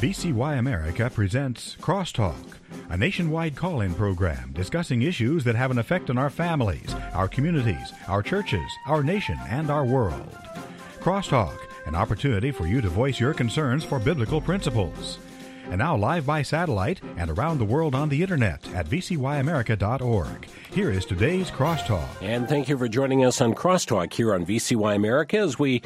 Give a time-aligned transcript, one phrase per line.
[0.00, 2.58] VCY America presents Crosstalk,
[2.90, 7.26] a nationwide call in program discussing issues that have an effect on our families, our
[7.26, 10.36] communities, our churches, our nation, and our world.
[11.00, 11.56] Crosstalk,
[11.86, 15.18] an opportunity for you to voice your concerns for biblical principles.
[15.70, 20.46] And now, live by satellite and around the world on the internet at vcyamerica.org.
[20.72, 22.06] Here is today's Crosstalk.
[22.20, 25.80] And thank you for joining us on Crosstalk here on VCY America as we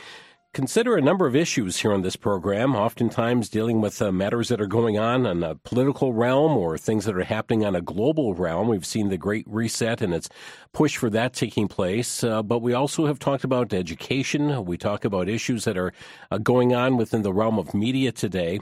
[0.53, 4.61] consider a number of issues here on this program, oftentimes dealing with uh, matters that
[4.61, 8.35] are going on in a political realm or things that are happening on a global
[8.35, 8.69] realm.
[8.69, 10.29] We've seen the Great Reset and its
[10.73, 14.65] push for that taking place, uh, but we also have talked about education.
[14.65, 15.93] We talk about issues that are
[16.31, 18.61] uh, going on within the realm of media today.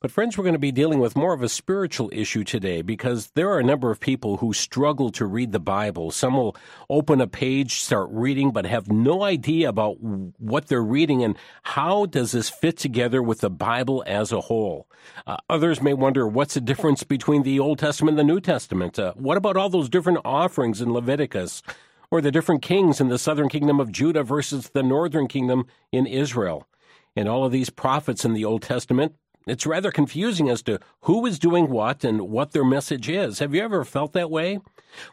[0.00, 3.32] But, friends, we're going to be dealing with more of a spiritual issue today because
[3.34, 6.10] there are a number of people who struggle to read the Bible.
[6.10, 6.56] Some will
[6.88, 12.06] open a page, start reading, but have no idea about what they're reading and how
[12.06, 14.88] does this fit together with the Bible as a whole.
[15.26, 18.98] Uh, others may wonder what's the difference between the Old Testament and the New Testament?
[18.98, 21.62] Uh, what about all those different offerings in Leviticus?
[22.10, 26.06] Or the different kings in the southern kingdom of Judah versus the northern kingdom in
[26.06, 26.66] Israel?
[27.14, 29.14] And all of these prophets in the Old Testament
[29.46, 33.38] it's rather confusing as to who is doing what and what their message is.
[33.38, 34.60] Have you ever felt that way?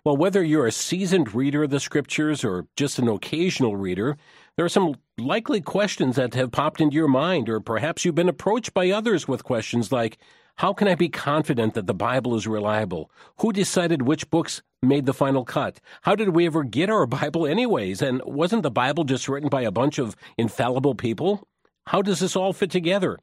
[0.03, 4.17] Well, whether you're a seasoned reader of the scriptures or just an occasional reader,
[4.55, 8.29] there are some likely questions that have popped into your mind, or perhaps you've been
[8.29, 10.17] approached by others with questions like,
[10.57, 13.11] how can I be confident that the Bible is reliable?
[13.41, 15.79] Who decided which books made the final cut?
[16.01, 18.01] How did we ever get our Bible, anyways?
[18.01, 21.47] And wasn't the Bible just written by a bunch of infallible people?
[21.85, 23.19] How does this all fit together?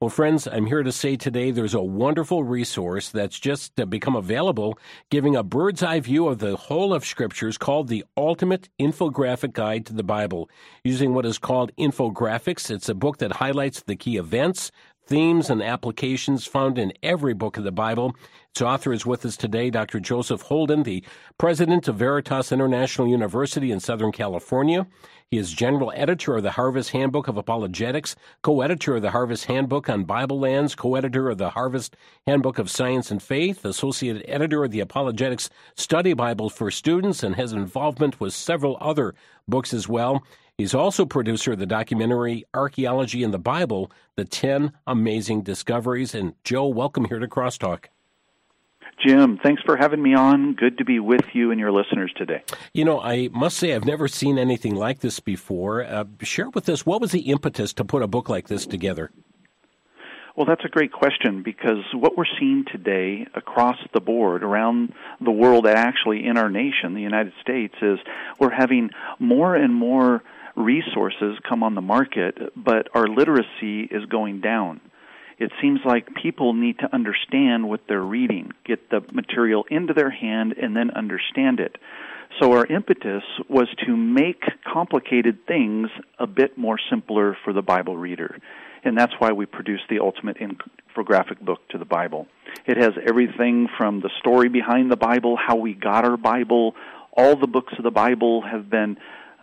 [0.00, 4.14] Well, friends, I'm here to say today there's a wonderful resource that's just uh, become
[4.14, 4.78] available,
[5.10, 9.86] giving a bird's eye view of the whole of Scriptures called the Ultimate Infographic Guide
[9.86, 10.50] to the Bible.
[10.84, 14.70] Using what is called infographics, it's a book that highlights the key events,
[15.06, 18.14] themes, and applications found in every book of the Bible.
[18.50, 20.00] Its author is with us today, Dr.
[20.00, 21.04] Joseph Holden, the
[21.38, 24.86] president of Veritas International University in Southern California.
[25.30, 29.46] He is general editor of the Harvest Handbook of Apologetics, co editor of the Harvest
[29.46, 34.24] Handbook on Bible Lands, co editor of the Harvest Handbook of Science and Faith, associate
[34.28, 39.14] editor of the Apologetics Study Bible for Students, and has involvement with several other
[39.48, 40.22] books as well.
[40.58, 46.14] He's also producer of the documentary Archaeology in the Bible, The 10 Amazing Discoveries.
[46.14, 47.88] And Joe, welcome here to Crosstalk.
[49.06, 50.54] Jim, thanks for having me on.
[50.54, 52.42] Good to be with you and your listeners today.
[52.72, 55.84] You know, I must say I've never seen anything like this before.
[55.84, 59.10] Uh, share with us what was the impetus to put a book like this together?
[60.36, 65.30] Well, that's a great question because what we're seeing today across the board around the
[65.30, 67.98] world, and actually in our nation, the United States, is
[68.38, 68.88] we're having
[69.18, 70.22] more and more
[70.56, 74.80] resources come on the market, but our literacy is going down
[75.38, 80.10] it seems like people need to understand what they're reading, get the material into their
[80.10, 81.76] hand, and then understand it.
[82.40, 87.96] So our impetus was to make complicated things a bit more simpler for the Bible
[87.96, 88.38] reader.
[88.82, 92.26] And that's why we produced the ultimate infographic book to the Bible.
[92.66, 96.74] It has everything from the story behind the Bible, how we got our Bible,
[97.12, 98.96] all the books of the Bible have been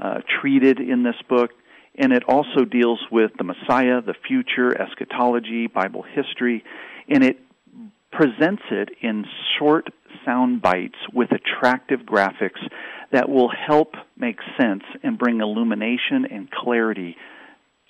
[0.04, 1.52] uh, treated in this book
[1.96, 6.64] and it also deals with the Messiah, the future, eschatology, Bible history,
[7.08, 7.40] and it
[8.12, 9.26] presents it in
[9.58, 9.88] short
[10.26, 12.62] sound bites with attractive graphics
[13.12, 17.16] that will help make sense and bring illumination and clarity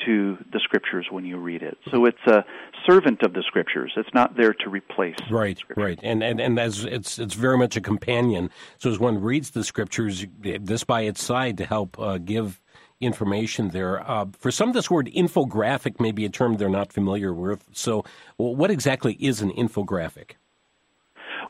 [0.06, 1.78] to the scriptures when you read it.
[1.92, 2.44] So it's a
[2.88, 3.94] servant of the scriptures.
[3.96, 5.16] It's not there to replace.
[5.30, 8.50] Right, right, and and and as it's it's very much a companion.
[8.78, 12.59] So as one reads the scriptures, this by its side to help uh, give
[13.00, 14.09] information there.
[14.09, 17.66] Uh, for some, this word infographic may be a term they're not familiar with.
[17.74, 18.03] So,
[18.38, 20.32] well, what exactly is an infographic?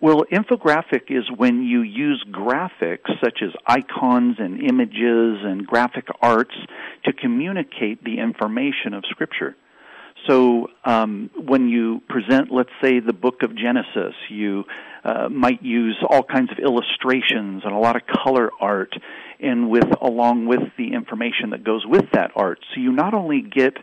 [0.01, 6.55] Well, infographic is when you use graphics such as icons and images and graphic arts
[7.05, 9.55] to communicate the information of Scripture.
[10.27, 14.63] So um, when you present, let's say, the book of Genesis, you
[15.03, 18.93] uh, might use all kinds of illustrations and a lot of color art,
[19.39, 22.59] and with along with the information that goes with that art.
[22.73, 23.73] So you not only get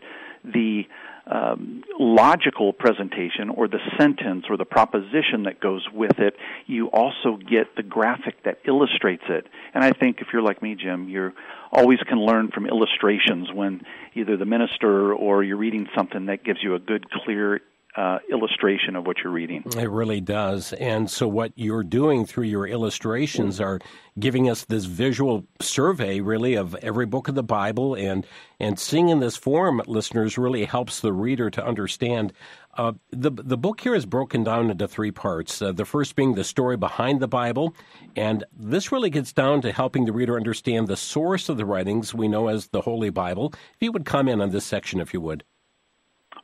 [0.44, 0.84] the
[1.30, 6.34] um, logical presentation or the sentence or the proposition that goes with it,
[6.66, 9.46] you also get the graphic that illustrates it.
[9.72, 11.32] And I think if you're like me, Jim, you
[11.72, 13.82] always can learn from illustrations when
[14.14, 17.60] either the minister or you're reading something that gives you a good, clear
[17.96, 19.64] uh, illustration of what you're reading.
[19.76, 20.72] It really does.
[20.74, 23.80] And so, what you're doing through your illustrations are
[24.18, 27.94] giving us this visual survey, really, of every book of the Bible.
[27.94, 28.26] And,
[28.60, 32.32] and seeing in this form, listeners, really helps the reader to understand.
[32.74, 35.60] Uh, the, the book here is broken down into three parts.
[35.60, 37.74] Uh, the first being the story behind the Bible.
[38.14, 42.14] And this really gets down to helping the reader understand the source of the writings
[42.14, 43.52] we know as the Holy Bible.
[43.52, 45.42] If you would comment on this section, if you would.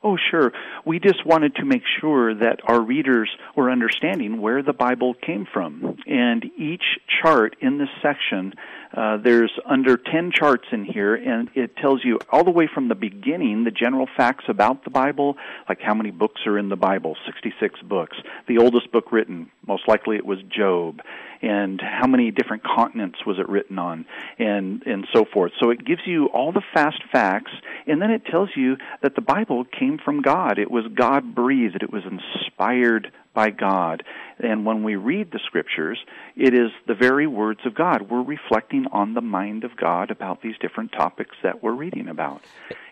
[0.06, 0.52] Oh, sure.
[0.84, 5.48] We just wanted to make sure that our readers were understanding where the Bible came
[5.52, 5.96] from.
[6.06, 6.84] And each
[7.20, 8.54] chart in this section,
[8.94, 12.88] uh, there's under 10 charts in here, and it tells you all the way from
[12.88, 15.36] the beginning the general facts about the Bible,
[15.68, 18.16] like how many books are in the Bible 66 books.
[18.48, 21.00] The oldest book written, most likely it was Job
[21.42, 24.06] and how many different continents was it written on
[24.38, 27.52] and and so forth so it gives you all the fast facts
[27.86, 31.82] and then it tells you that the bible came from god it was god breathed
[31.82, 34.02] it was inspired by God.
[34.38, 35.98] And when we read the scriptures,
[36.36, 38.10] it is the very words of God.
[38.10, 42.42] We're reflecting on the mind of God about these different topics that we're reading about.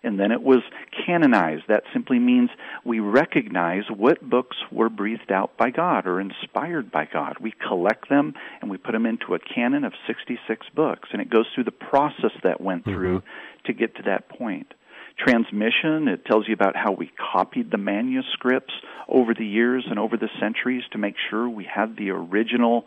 [0.02, 0.62] And then it was
[1.06, 1.64] canonized.
[1.68, 2.48] That simply means
[2.84, 7.36] we recognize what books were breathed out by God or inspired by God.
[7.40, 11.10] We collect them and we put them into a canon of 66 books.
[11.12, 13.66] And it goes through the process that went through mm-hmm.
[13.66, 14.72] to get to that point
[15.18, 16.08] transmission.
[16.08, 18.74] It tells you about how we copied the manuscripts
[19.08, 22.84] over the years and over the centuries to make sure we had the original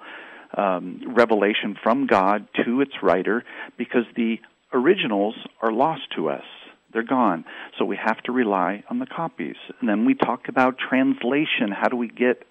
[0.56, 3.44] um, revelation from God to its writer
[3.78, 4.38] because the
[4.74, 6.44] originals are lost to us.
[6.94, 7.46] They're gone.
[7.78, 9.58] So we have to rely on the copies.
[9.80, 11.72] And then we talk about translation.
[11.72, 12.44] How do we get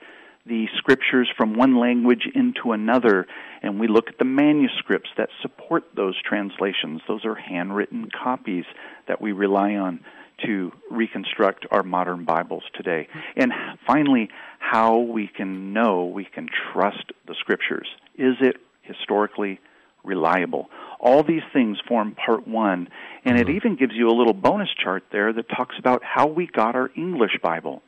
[0.47, 3.27] the scriptures from one language into another,
[3.63, 7.01] and we look at the manuscripts that support those translations.
[7.09, 8.65] Those are handwritten copies
[9.09, 10.01] that we rely on
[10.45, 13.09] to reconstruct our modern Bibles today.
[13.37, 13.53] And
[13.87, 14.29] finally,
[14.59, 17.89] how we can know we can trust the scriptures.
[18.17, 19.61] Is it historically
[20.05, 20.69] reliable?
[21.01, 22.89] All these things form part one,
[23.25, 23.57] and it mm-hmm.
[23.57, 26.91] even gives you a little bonus chart there that talks about how we got our
[26.97, 27.83] English Bible.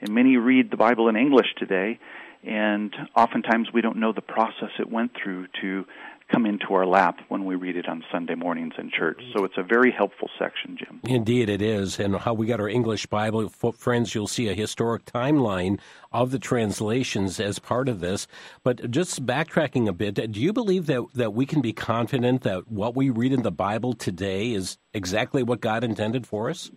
[0.00, 1.98] And many read the Bible in English today,
[2.44, 5.84] and oftentimes we don't know the process it went through to
[6.30, 9.20] come into our lap when we read it on Sunday mornings in church.
[9.34, 11.00] So it's a very helpful section, Jim.
[11.04, 11.98] Indeed, it is.
[11.98, 15.80] And how we got our English Bible, friends, you'll see a historic timeline
[16.12, 18.26] of the translations as part of this.
[18.62, 22.70] But just backtracking a bit, do you believe that, that we can be confident that
[22.70, 26.70] what we read in the Bible today is exactly what God intended for us?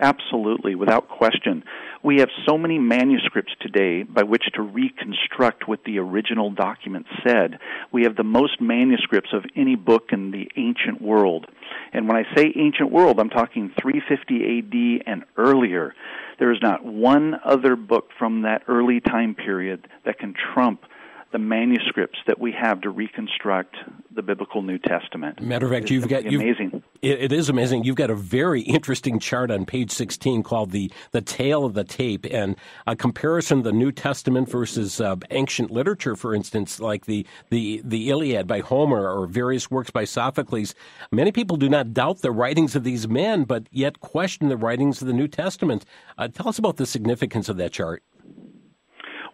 [0.00, 1.62] Absolutely, without question.
[2.02, 7.58] We have so many manuscripts today by which to reconstruct what the original document said.
[7.92, 11.46] We have the most manuscripts of any book in the ancient world.
[11.92, 15.94] And when I say ancient world, I'm talking 350 AD and earlier.
[16.38, 20.82] There is not one other book from that early time period that can trump
[21.30, 23.76] the manuscripts that we have to reconstruct
[24.14, 25.40] the biblical New Testament.
[25.40, 26.82] Matter of fact, you've got you've, amazing.
[27.02, 27.84] It, it is amazing.
[27.84, 31.84] You've got a very interesting chart on page 16 called the the tale of the
[31.84, 37.04] tape, and a comparison of the New Testament versus uh, ancient literature, for instance, like
[37.04, 40.74] the the the Iliad by Homer or various works by Sophocles.
[41.12, 45.02] Many people do not doubt the writings of these men, but yet question the writings
[45.02, 45.84] of the New Testament.
[46.16, 48.02] Uh, tell us about the significance of that chart.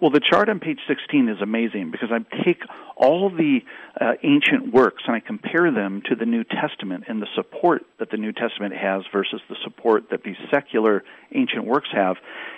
[0.04, 2.60] Well, the chart on page 16 is amazing because I take
[2.94, 3.60] all the
[3.98, 8.10] uh, ancient works and I compare them to the New Testament and the support that
[8.10, 12.16] the New Testament has versus the support that these secular ancient works have.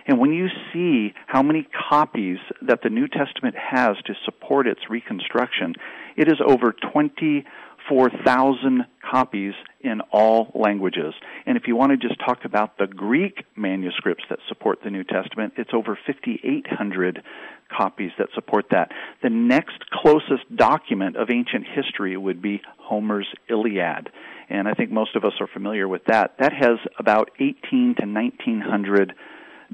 [0.09, 4.81] And when you see how many copies that the New Testament has to support its
[4.91, 5.75] reconstruction,
[6.17, 9.55] it is over 24,000 copies
[9.87, 11.15] in all languages.
[11.47, 15.05] And if you want to just talk about the Greek manuscripts that support the New
[15.05, 17.23] Testament, it's over 5,800
[17.75, 18.91] copies that support that.
[19.23, 24.11] The next closest document of ancient history would be Homer's Iliad.
[24.49, 26.35] And I think most of us are familiar with that.
[26.39, 29.15] That has about 18 to 1900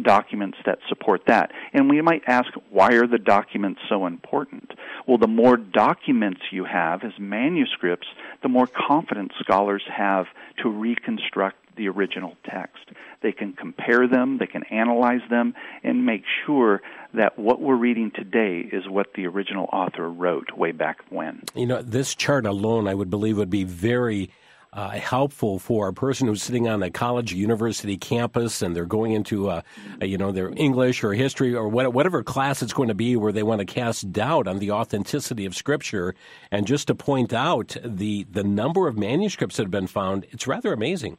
[0.01, 1.53] documents that support that.
[1.73, 4.73] And we might ask, why are the documents so important?
[5.07, 8.07] Well, the more documents you have as manuscripts,
[8.43, 10.27] the more confidence scholars have
[10.63, 12.91] to reconstruct the original text.
[13.23, 16.83] They can compare them, they can analyze them, and make sure
[17.15, 21.43] that what we're reading today is what the original author wrote way back when.
[21.55, 24.31] You know, this chart alone, I would believe, would be very
[24.73, 28.87] uh, helpful for a person who's sitting on a college or university campus and they're
[28.87, 29.62] going into a,
[30.00, 33.43] you know their English or history or whatever class it's going to be where they
[33.43, 36.14] want to cast doubt on the authenticity of Scripture.
[36.50, 40.47] And just to point out the the number of manuscripts that have been found, it's
[40.47, 41.19] rather amazing.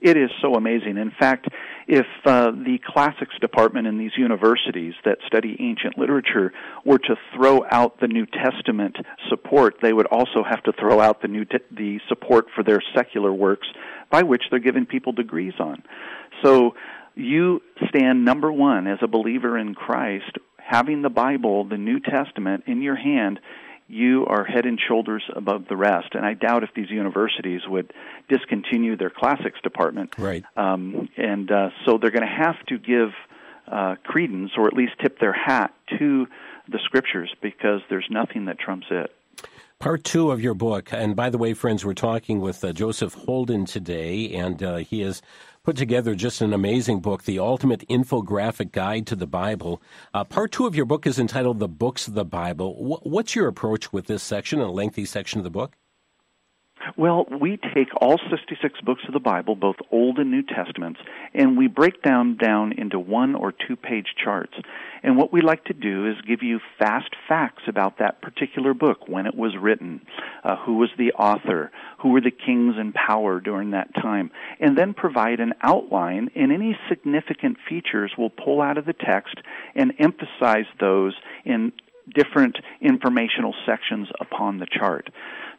[0.00, 0.96] It is so amazing.
[0.96, 1.48] In fact,
[1.86, 6.52] if uh, the classics department in these universities that study ancient literature
[6.84, 8.96] were to throw out the New Testament
[9.28, 12.82] support, they would also have to throw out the new te- the support for their
[12.96, 13.68] secular works
[14.10, 15.82] by which they're giving people degrees on.
[16.42, 16.74] So
[17.14, 22.64] you stand number 1 as a believer in Christ having the Bible, the New Testament
[22.66, 23.40] in your hand
[23.90, 26.14] you are head and shoulders above the rest.
[26.14, 27.92] And I doubt if these universities would
[28.28, 30.14] discontinue their classics department.
[30.16, 30.44] Right.
[30.56, 33.10] Um, and uh, so they're going to have to give
[33.66, 36.26] uh, credence, or at least tip their hat to
[36.68, 39.14] the scriptures, because there's nothing that trumps it.
[39.78, 43.14] Part two of your book, and by the way, friends, we're talking with uh, Joseph
[43.14, 45.22] Holden today, and uh, he is
[45.62, 49.82] put together just an amazing book, The Ultimate Infographic Guide to the Bible.
[50.14, 52.74] Uh, part two of your book is entitled The Books of the Bible.
[52.74, 55.76] W- what's your approach with this section, a lengthy section of the book?
[56.96, 61.00] Well, we take all 66 books of the Bible, both Old and New Testaments,
[61.34, 64.54] and we break them down into one or two page charts.
[65.02, 69.08] And what we like to do is give you fast facts about that particular book,
[69.08, 70.00] when it was written,
[70.42, 74.76] uh, who was the author, who were the kings in power during that time, and
[74.76, 79.36] then provide an outline, and any significant features we'll pull out of the text
[79.74, 81.72] and emphasize those in
[82.14, 85.08] different informational sections upon the chart.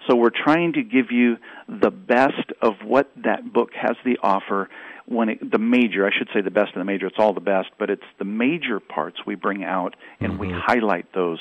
[0.08, 4.70] So we're trying to give you the best of what that book has to offer
[5.06, 7.42] when it, the major, I should say the best of the major, it's all the
[7.42, 10.42] best, but it's the major parts we bring out and mm-hmm.
[10.42, 11.40] we highlight those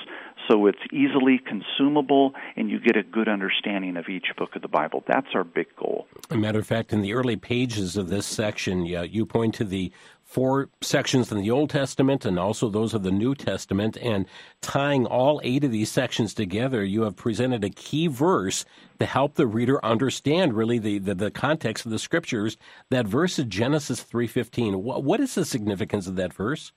[0.49, 4.69] so it's easily consumable and you get a good understanding of each book of the
[4.69, 5.05] Bible.
[5.07, 6.07] That's our big goal.
[6.31, 9.55] As a matter of fact, in the early pages of this section, yeah, you point
[9.57, 9.93] to the
[10.31, 13.97] four sections in the Old Testament and also those of the New Testament.
[13.97, 14.27] And
[14.61, 18.65] tying all eight of these sections together, you have presented a key verse
[19.01, 22.57] to help the reader understand really the, the, the context of the scriptures.
[22.91, 24.77] That verse is Genesis 3.15.
[24.77, 26.73] What, what is the significance of that verse?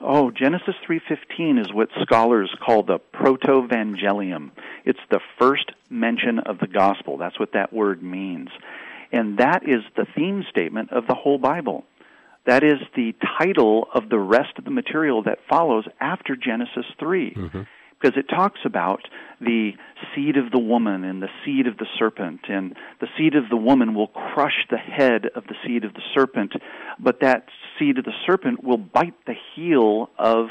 [0.00, 4.50] Oh, Genesis 3:15 is what scholars call the protoevangelium.
[4.84, 7.18] It's the first mention of the gospel.
[7.18, 8.48] That's what that word means.
[9.12, 11.84] And that is the theme statement of the whole Bible.
[12.46, 17.34] That is the title of the rest of the material that follows after Genesis 3.
[17.34, 17.62] Mm-hmm.
[18.00, 19.02] Because it talks about
[19.40, 19.72] the
[20.12, 23.56] seed of the woman and the seed of the serpent, and the seed of the
[23.56, 26.52] woman will crush the head of the seed of the serpent,
[26.98, 27.46] but that
[27.78, 30.48] seed of the serpent will bite the heel of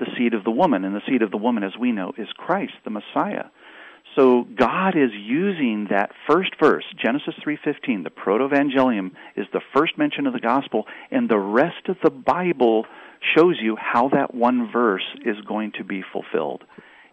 [0.00, 2.26] the seed of the woman, and the seed of the woman, as we know, is
[2.36, 3.44] Christ, the Messiah.
[4.18, 10.26] So God is using that first verse, Genesis 3:15, the protoevangelium is the first mention
[10.26, 12.84] of the gospel and the rest of the Bible
[13.36, 16.64] shows you how that one verse is going to be fulfilled.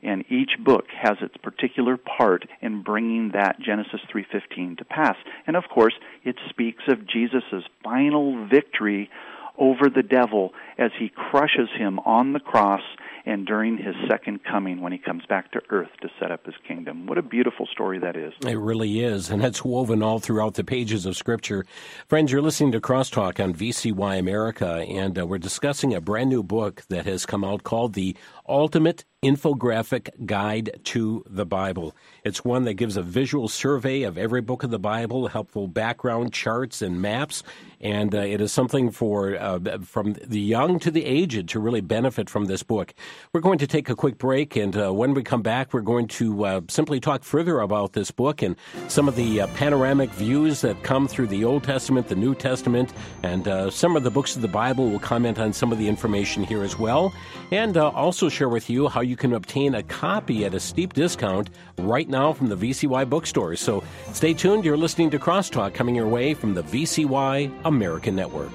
[0.02, 5.16] And each book has its particular part in bringing that Genesis 3:15 to pass.
[5.46, 5.94] And of course,
[6.24, 9.12] it speaks of Jesus' final victory
[9.58, 12.82] over the devil as he crushes him on the cross
[13.26, 16.56] and during his second coming when he comes back to earth to set up his
[16.68, 17.08] kingdom.
[17.08, 18.34] What a beautiful story that is.
[18.46, 21.66] It really is, and that's woven all throughout the pages of Scripture.
[22.08, 26.44] Friends, you're listening to Crosstalk on VCY America, and uh, we're discussing a brand new
[26.44, 28.16] book that has come out called The
[28.48, 31.96] Ultimate infographic guide to the Bible.
[32.24, 36.32] It's one that gives a visual survey of every book of the Bible, helpful background
[36.32, 37.42] charts and maps,
[37.82, 41.82] and uh, it is something for uh, from the young to the aged to really
[41.82, 42.94] benefit from this book.
[43.34, 46.08] We're going to take a quick break, and uh, when we come back, we're going
[46.10, 48.56] to uh, simply talk further about this book and
[48.90, 52.94] some of the uh, panoramic views that come through the Old Testament, the New Testament,
[53.24, 54.88] and uh, some of the books of the Bible.
[54.90, 57.12] We'll comment on some of the information here as well,
[57.52, 61.50] and also share with you how you can obtain a copy at a steep discount
[61.80, 63.62] right now from the VCY bookstores.
[63.62, 64.66] So stay tuned.
[64.66, 68.52] You're listening to Crosstalk coming your way from the VCY American Network.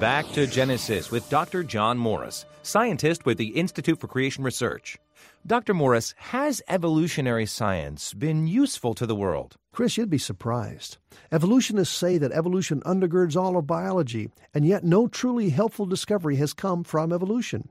[0.00, 1.62] Back to Genesis with Dr.
[1.62, 4.98] John Morris, scientist with the Institute for Creation Research.
[5.46, 5.74] Dr.
[5.74, 9.56] Morris, has evolutionary science been useful to the world?
[9.72, 10.96] Chris, you'd be surprised.
[11.30, 16.54] Evolutionists say that evolution undergirds all of biology, and yet no truly helpful discovery has
[16.54, 17.68] come from evolution.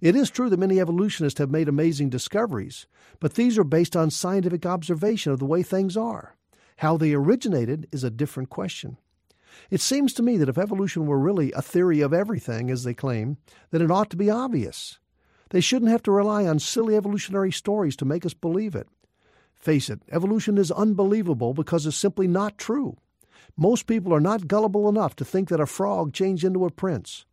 [0.00, 2.88] It is true that many evolutionists have made amazing discoveries,
[3.20, 6.34] but these are based on scientific observation of the way things are.
[6.78, 8.96] How they originated is a different question.
[9.70, 12.94] It seems to me that if evolution were really a theory of everything, as they
[12.94, 13.36] claim,
[13.70, 14.98] then it ought to be obvious.
[15.52, 18.88] They shouldn't have to rely on silly evolutionary stories to make us believe it.
[19.54, 22.96] Face it, evolution is unbelievable because it's simply not true.
[23.54, 27.26] Most people are not gullible enough to think that a frog changed into a prince.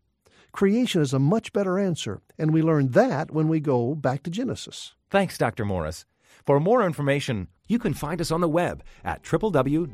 [0.52, 4.30] Creation is a much better answer, and we learn that when we go back to
[4.30, 4.96] Genesis.
[5.10, 5.64] Thanks, Dr.
[5.64, 6.04] Morris.
[6.46, 9.90] For more information, you can find us on the web at www.icr.org.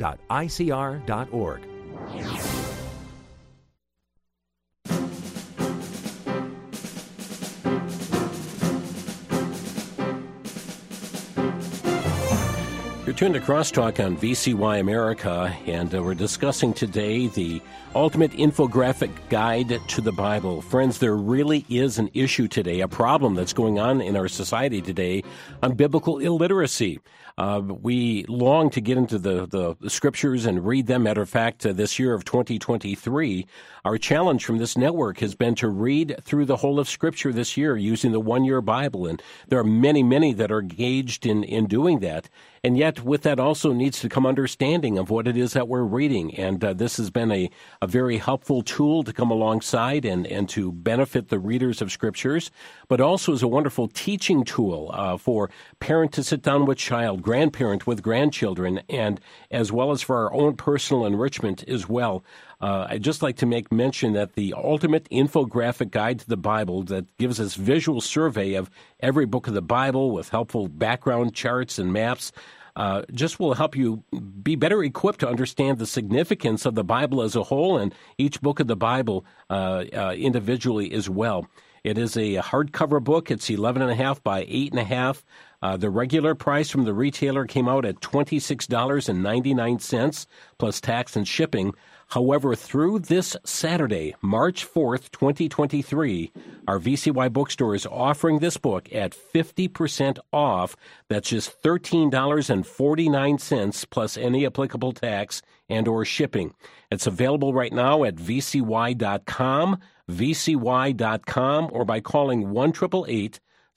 [13.15, 17.61] tuned to Crosstalk on VCY America, and uh, we're discussing today the
[17.95, 20.61] ultimate infographic guide to the Bible.
[20.61, 24.81] Friends, there really is an issue today, a problem that's going on in our society
[24.81, 25.23] today
[25.63, 26.99] on biblical illiteracy.
[27.37, 31.03] Uh, we long to get into the, the, the, scriptures and read them.
[31.03, 33.45] Matter of fact, uh, this year of 2023,
[33.83, 37.57] our challenge from this network has been to read through the whole of Scripture this
[37.57, 39.05] year using the one year Bible.
[39.05, 42.29] And there are many, many that are engaged in, in doing that.
[42.65, 45.83] And yet, with that also needs to come understanding of what it is that we're
[45.83, 46.33] reading.
[46.33, 50.49] And uh, this has been a, a very helpful tool to come alongside and, and
[50.49, 52.49] to benefit the readers of scriptures,
[52.87, 57.21] but also is a wonderful teaching tool uh, for parent to sit down with child,
[57.21, 62.23] grandparent with grandchildren, and as well as for our own personal enrichment as well.
[62.65, 66.81] Uh, I'd just like to make mention that the ultimate infographic guide to the Bible
[66.85, 71.77] that gives us visual survey of every book of the Bible with helpful background charts
[71.77, 72.31] and maps
[72.75, 74.03] uh, just will help you
[74.41, 78.41] be better equipped to understand the significance of the Bible as a whole and each
[78.41, 81.45] book of the Bible uh, uh, individually as well.
[81.83, 83.29] It is a hardcover book.
[83.29, 85.21] It's 11.5 by 8.5.
[85.61, 90.25] Uh, the regular price from the retailer came out at $26.99
[90.57, 91.75] plus tax and shipping.
[92.07, 96.31] However, through this Saturday, March 4th, 2023,
[96.67, 100.77] our VCY bookstore is offering this book at 50% off.
[101.09, 106.53] That's just $13.49 plus any applicable tax and or shipping.
[106.91, 112.73] It's available right now at vcy.com, vcy.com or by calling 1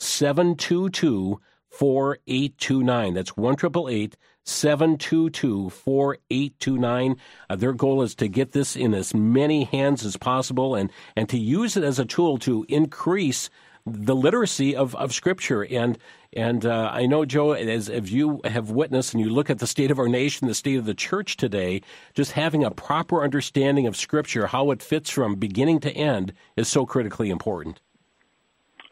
[0.00, 3.14] 722 4829.
[3.14, 3.56] That's 1
[4.44, 7.16] 722 4829.
[7.50, 11.28] Uh, their goal is to get this in as many hands as possible and, and
[11.28, 13.50] to use it as a tool to increase
[13.84, 15.62] the literacy of, of Scripture.
[15.64, 15.98] And
[16.34, 19.66] and uh, I know, Joe, as, as you have witnessed and you look at the
[19.66, 21.80] state of our nation, the state of the church today,
[22.12, 26.68] just having a proper understanding of Scripture, how it fits from beginning to end, is
[26.68, 27.80] so critically important.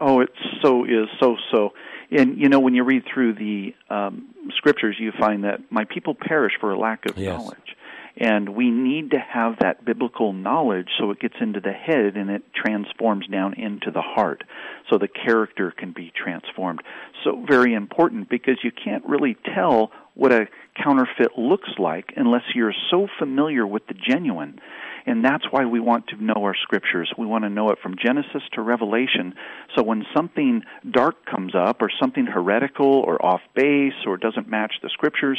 [0.01, 0.31] Oh, it
[0.63, 1.71] so is so so.
[2.11, 6.15] And you know, when you read through the um, scriptures, you find that my people
[6.15, 7.39] perish for a lack of yes.
[7.39, 7.77] knowledge.
[8.19, 12.31] And we need to have that biblical knowledge so it gets into the head and
[12.31, 14.43] it transforms down into the heart
[14.89, 16.81] so the character can be transformed.
[17.25, 20.49] So, very important because you can't really tell what a
[20.83, 24.61] counterfeit looks like unless you're so familiar with the genuine.
[25.07, 27.13] And that's why we want to know our scriptures.
[27.17, 29.35] We want to know it from Genesis to Revelation.
[29.77, 34.75] So when something dark comes up, or something heretical, or off base, or doesn't match
[34.83, 35.39] the scriptures,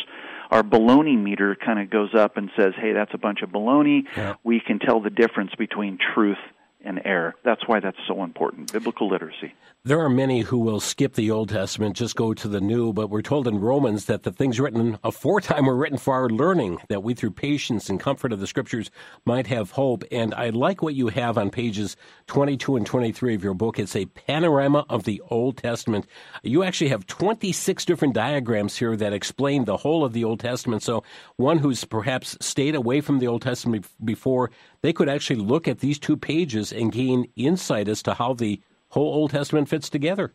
[0.51, 4.03] our baloney meter kind of goes up and says, hey, that's a bunch of baloney.
[4.15, 4.35] Yeah.
[4.43, 6.37] We can tell the difference between truth
[6.85, 7.35] and error.
[7.43, 8.71] That's why that's so important.
[8.71, 9.53] Biblical literacy.
[9.87, 13.09] There are many who will skip the Old Testament, just go to the New, but
[13.09, 17.03] we're told in Romans that the things written aforetime were written for our learning, that
[17.03, 18.91] we through patience and comfort of the Scriptures
[19.23, 20.03] might have hope.
[20.11, 21.95] And I like what you have on pages
[22.25, 23.79] 22 and 23 of your book.
[23.79, 26.05] It's a panorama of the Old Testament.
[26.43, 30.83] You actually have 26 different diagrams here that explain the whole of the Old Testament.
[30.83, 31.05] So
[31.37, 35.79] one who's perhaps stayed away from the Old Testament before, they could actually look at
[35.79, 38.59] these two pages and gain insight as to how the
[38.97, 40.33] whole Old Testament fits together.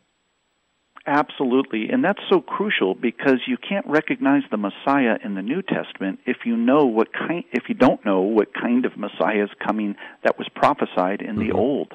[1.05, 6.19] Absolutely, and that's so crucial because you can't recognize the Messiah in the New Testament
[6.25, 9.95] if you know what kind if you don't know what kind of Messiah is coming
[10.23, 11.49] that was prophesied in mm-hmm.
[11.49, 11.93] the Old.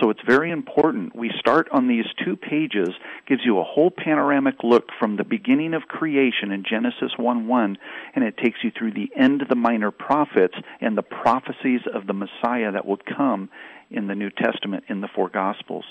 [0.00, 1.16] So it's very important.
[1.16, 2.90] We start on these two pages
[3.26, 7.76] gives you a whole panoramic look from the beginning of creation in Genesis 1:1
[8.14, 12.06] and it takes you through the end of the minor prophets and the prophecies of
[12.06, 13.48] the Messiah that will come
[13.90, 15.84] in the New Testament in the four Gospels.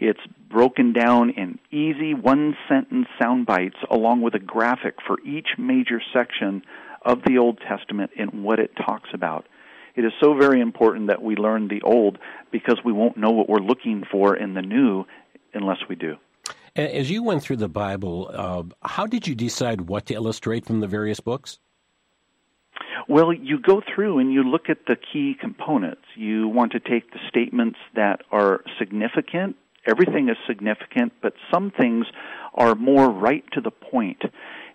[0.00, 5.48] It's broken down in easy one sentence sound bites along with a graphic for each
[5.58, 6.62] major section
[7.02, 9.46] of the Old Testament and what it talks about.
[9.94, 12.18] It is so very important that we learn the Old
[12.50, 15.04] because we won't know what we're looking for in the New
[15.52, 16.16] unless we do.
[16.74, 20.80] As you went through the Bible, uh, how did you decide what to illustrate from
[20.80, 21.58] the various books?
[23.08, 26.02] Well, you go through and you look at the key components.
[26.14, 29.56] You want to take the statements that are significant.
[29.86, 32.06] Everything is significant, but some things
[32.54, 34.22] are more right to the point.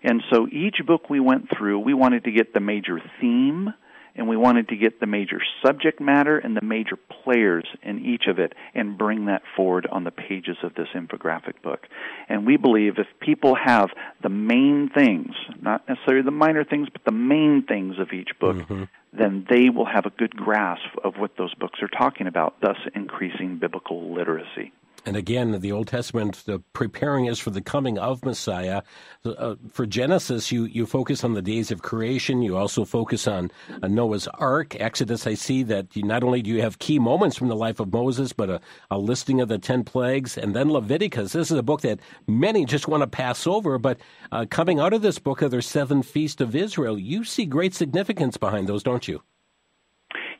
[0.02, 3.72] And so each book we went through, we wanted to get the major theme
[4.16, 8.24] and we wanted to get the major subject matter and the major players in each
[8.28, 11.80] of it and bring that forward on the pages of this infographic book.
[12.28, 13.90] And we believe if people have
[14.22, 18.56] the main things, not necessarily the minor things, but the main things of each book,
[18.56, 18.84] mm-hmm.
[19.12, 22.78] then they will have a good grasp of what those books are talking about, thus
[22.94, 24.72] increasing biblical literacy.
[25.06, 28.82] And again, the Old Testament, the preparing us for the coming of Messiah.
[29.24, 32.42] Uh, for Genesis, you, you focus on the days of creation.
[32.42, 34.74] You also focus on uh, Noah's Ark.
[34.80, 37.78] Exodus, I see that you, not only do you have key moments from the life
[37.78, 40.36] of Moses, but a, a listing of the ten plagues.
[40.36, 41.32] And then Leviticus.
[41.32, 43.78] This is a book that many just want to pass over.
[43.78, 44.00] But
[44.32, 46.98] uh, coming out of this book are there seven feasts of Israel.
[46.98, 49.22] You see great significance behind those, don't you?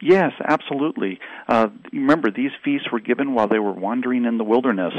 [0.00, 1.18] Yes, absolutely.
[1.48, 4.92] Uh, remember, these feasts were given while they were wandering in the wilderness.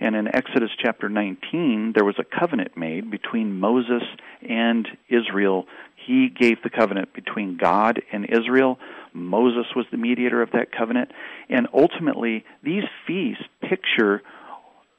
[0.00, 4.02] And in Exodus chapter 19, there was a covenant made between Moses
[4.48, 5.66] and Israel.
[6.06, 8.78] He gave the covenant between God and Israel.
[9.12, 11.10] Moses was the mediator of that covenant.
[11.48, 14.22] And ultimately, these feasts picture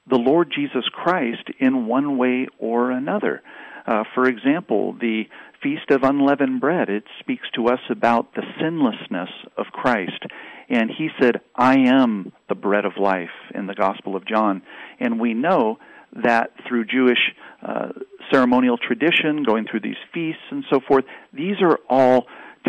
[0.08, 3.42] the Lord Jesus Christ in one way or another.
[3.86, 5.24] Uh, for example, the
[5.66, 10.22] Feast of Unleavened Bread, it speaks to us about the sinlessness of Christ.
[10.68, 14.62] And he said, I am the bread of life in the Gospel of John.
[15.00, 15.78] And we know
[16.22, 17.18] that through Jewish
[17.66, 17.88] uh,
[18.30, 22.26] ceremonial tradition, going through these feasts and so forth, these are all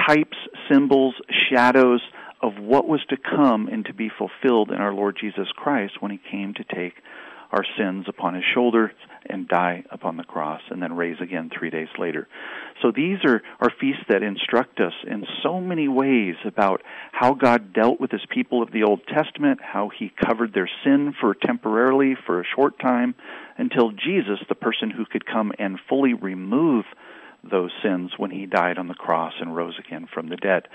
[0.08, 1.14] types, symbols,
[1.54, 2.02] shadows
[2.42, 6.10] of what was to come and to be fulfilled in our Lord Jesus Christ when
[6.10, 6.96] he came to take
[7.52, 8.92] our sins upon his shoulders
[9.30, 12.28] and die upon the cross and then raise again three days later.
[12.82, 16.82] So these are, are feasts that instruct us in so many ways about
[17.12, 21.14] how God dealt with his people of the Old Testament, how he covered their sin
[21.20, 23.16] for temporarily, for a short time,
[23.58, 26.86] until Jesus, the person who could come and fully remove
[27.50, 30.68] those sins when he died on the cross and rose again from the dead.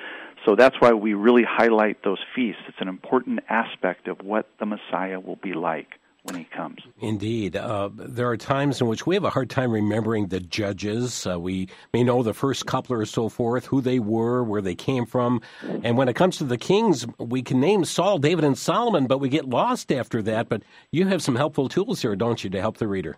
[0.46, 2.62] So that's why we really highlight those feasts.
[2.66, 5.88] It's an important aspect of what the Messiah will be like
[6.24, 6.78] when he comes.
[7.00, 7.56] Indeed.
[7.56, 11.26] Uh, there are times in which we have a hard time remembering the judges.
[11.26, 14.74] Uh, we may know the first couple or so forth, who they were, where they
[14.74, 15.40] came from.
[15.82, 19.18] And when it comes to the kings, we can name Saul, David, and Solomon, but
[19.18, 20.48] we get lost after that.
[20.48, 23.16] But you have some helpful tools here, don't you, to help the reader?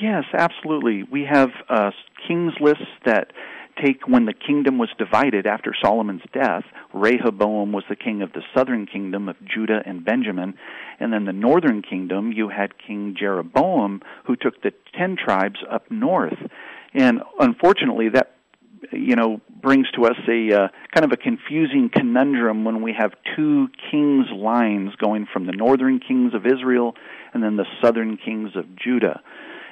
[0.00, 1.04] Yes, absolutely.
[1.04, 1.90] We have uh,
[2.26, 3.32] kings lists that
[3.82, 6.64] take when the kingdom was divided after Solomon's death.
[6.92, 10.54] Rehoboam was the king of the southern kingdom of Judah and Benjamin,
[11.00, 15.90] and then the northern kingdom you had King Jeroboam who took the 10 tribes up
[15.90, 16.38] north.
[16.94, 18.34] And unfortunately that
[18.90, 23.12] you know brings to us a uh, kind of a confusing conundrum when we have
[23.36, 26.94] two kings lines going from the northern kings of Israel
[27.32, 29.20] and then the southern kings of Judah.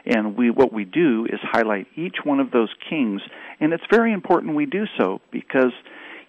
[0.07, 3.21] And we, what we do is highlight each one of those kings,
[3.61, 5.73] and it's very important we do so because,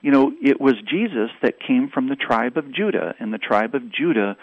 [0.01, 3.75] you know, it was Jesus that came from the tribe of Judah, and the tribe
[3.75, 4.35] of Judah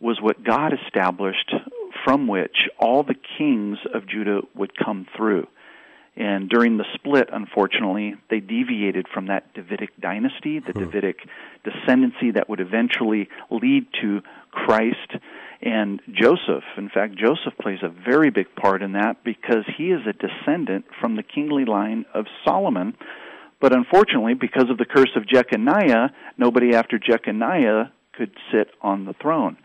[0.00, 1.54] was what God established
[2.04, 5.46] from which all the kings of Judah would come through.
[6.16, 10.84] And during the split, unfortunately, they deviated from that Davidic dynasty, the hmm.
[10.84, 11.18] Davidic
[11.64, 14.20] descendancy that would eventually lead to
[14.52, 15.16] Christ
[15.64, 16.64] and Joseph.
[16.76, 20.84] In fact, Joseph plays a very big part in that because he is a descendant
[21.00, 22.94] from the kingly line of Solomon.
[23.60, 29.14] But unfortunately, because of the curse of Jeconiah, nobody after Jeconiah could sit on the
[29.14, 29.56] throne.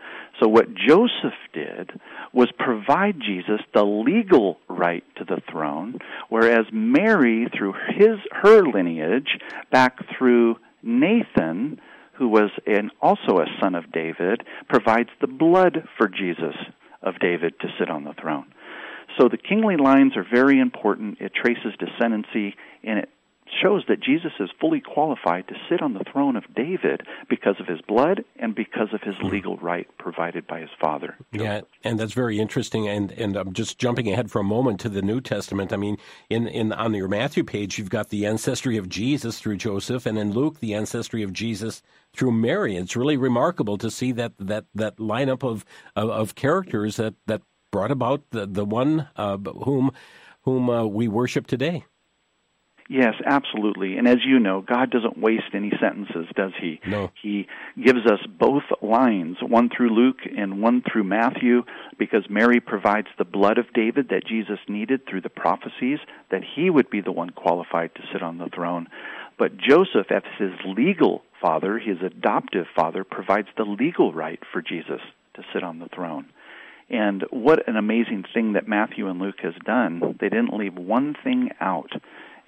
[0.41, 1.91] So what Joseph did
[2.33, 9.37] was provide Jesus the legal right to the throne, whereas Mary, through his her lineage,
[9.69, 11.81] back through Nathan,
[12.19, 16.55] who was an, also a son of David, provides the blood for Jesus
[17.01, 18.53] of David to sit on the throne.
[19.17, 21.17] So the kingly lines are very important.
[21.19, 22.53] It traces descendancy
[22.83, 23.09] and it
[23.61, 27.67] shows that Jesus is fully qualified to sit on the throne of David because of
[27.67, 29.27] his blood and because of his hmm.
[29.27, 31.17] legal right provided by his father.
[31.31, 32.87] Yeah, and that's very interesting.
[32.87, 35.73] And and I'm just jumping ahead for a moment to the New Testament.
[35.73, 35.97] I mean,
[36.29, 40.17] in in on your Matthew page, you've got the ancestry of Jesus through Joseph, and
[40.17, 41.81] in Luke, the ancestry of Jesus
[42.13, 42.75] through Mary.
[42.75, 47.41] It's really remarkable to see that that that lineup of of, of characters that that
[47.71, 49.91] brought about the the one uh, whom
[50.43, 51.85] whom uh, we worship today.
[52.89, 53.97] Yes, absolutely.
[53.97, 56.81] And as you know, God doesn't waste any sentences, does he?
[56.87, 57.11] No.
[57.21, 57.47] He
[57.81, 61.61] gives us both lines, one through Luke and one through Matthew,
[61.99, 65.99] because Mary provides the blood of David that Jesus needed through the prophecies,
[66.31, 68.87] that he would be the one qualified to sit on the throne.
[69.37, 74.99] But Joseph, as his legal father, his adoptive father, provides the legal right for Jesus
[75.35, 76.25] to sit on the throne.
[76.89, 80.17] And what an amazing thing that Matthew and Luke has done.
[80.19, 81.91] They didn't leave one thing out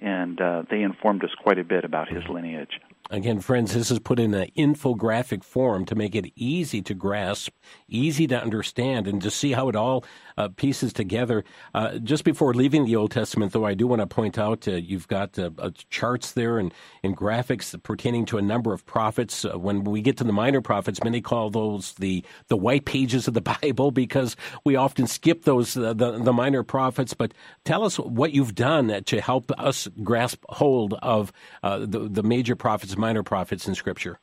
[0.02, 2.80] and uh, they informed us quite a bit about his lineage.
[3.10, 7.52] Again, friends, this is put in an infographic form to make it easy to grasp,
[7.92, 10.04] easy to understand, and to see how it all
[10.36, 11.44] uh, pieces together.
[11.74, 14.72] Uh, just before leaving the Old Testament, though, I do want to point out uh,
[14.72, 19.44] you've got uh, uh, charts there and, and graphics pertaining to a number of prophets.
[19.44, 23.28] Uh, when we get to the minor prophets, many call those the, the white pages
[23.28, 27.14] of the Bible because we often skip those the, the minor prophets.
[27.14, 32.56] But tell us what you've done to help us grasp hold of the, the major
[32.56, 34.18] prophets minor prophets in Scripture?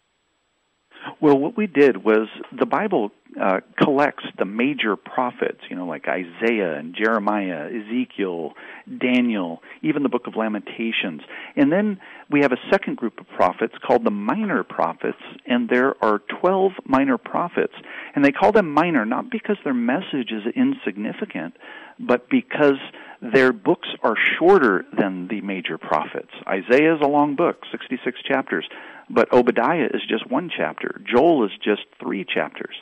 [1.21, 6.07] Well, what we did was the Bible uh, collects the major prophets, you know, like
[6.07, 8.53] Isaiah and Jeremiah, Ezekiel,
[8.99, 11.21] Daniel, even the book of Lamentations.
[11.57, 11.99] And then
[12.31, 16.71] we have a second group of prophets called the minor prophets, and there are 12
[16.85, 17.73] minor prophets.
[18.15, 21.55] And they call them minor not because their message is insignificant,
[21.99, 22.79] but because
[23.21, 26.31] their books are shorter than the major prophets.
[26.47, 28.67] Isaiah is a long book, 66 chapters,
[29.09, 31.01] but Obadiah is just one chapter.
[31.05, 32.75] Joel is just three chapters.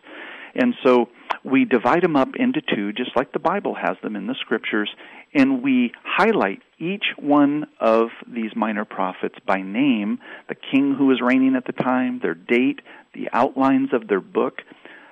[0.56, 1.10] And so
[1.44, 4.90] we divide them up into two, just like the Bible has them in the scriptures,
[5.34, 10.20] and we highlight each one of these minor prophets by name,
[10.50, 12.82] the king who was reigning at the time, their date,
[13.14, 14.62] the outlines of their book,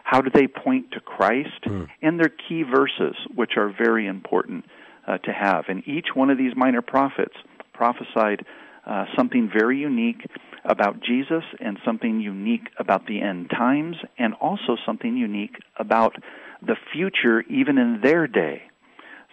[0.03, 1.88] how do they point to Christ, mm.
[2.01, 4.65] and their key verses, which are very important
[5.07, 5.65] uh, to have.
[5.67, 7.35] And each one of these minor prophets
[7.73, 8.45] prophesied
[8.85, 10.25] uh, something very unique
[10.63, 16.15] about Jesus and something unique about the end times and also something unique about
[16.61, 18.63] the future even in their day.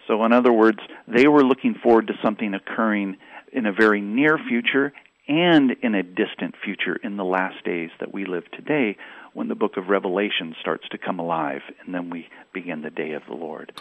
[0.07, 3.17] So, in other words, they were looking forward to something occurring
[3.51, 4.91] in a very near future
[5.27, 8.97] and in a distant future in the last days that we live today
[9.33, 13.13] when the book of Revelation starts to come alive and then we begin the day
[13.13, 13.71] of the Lord.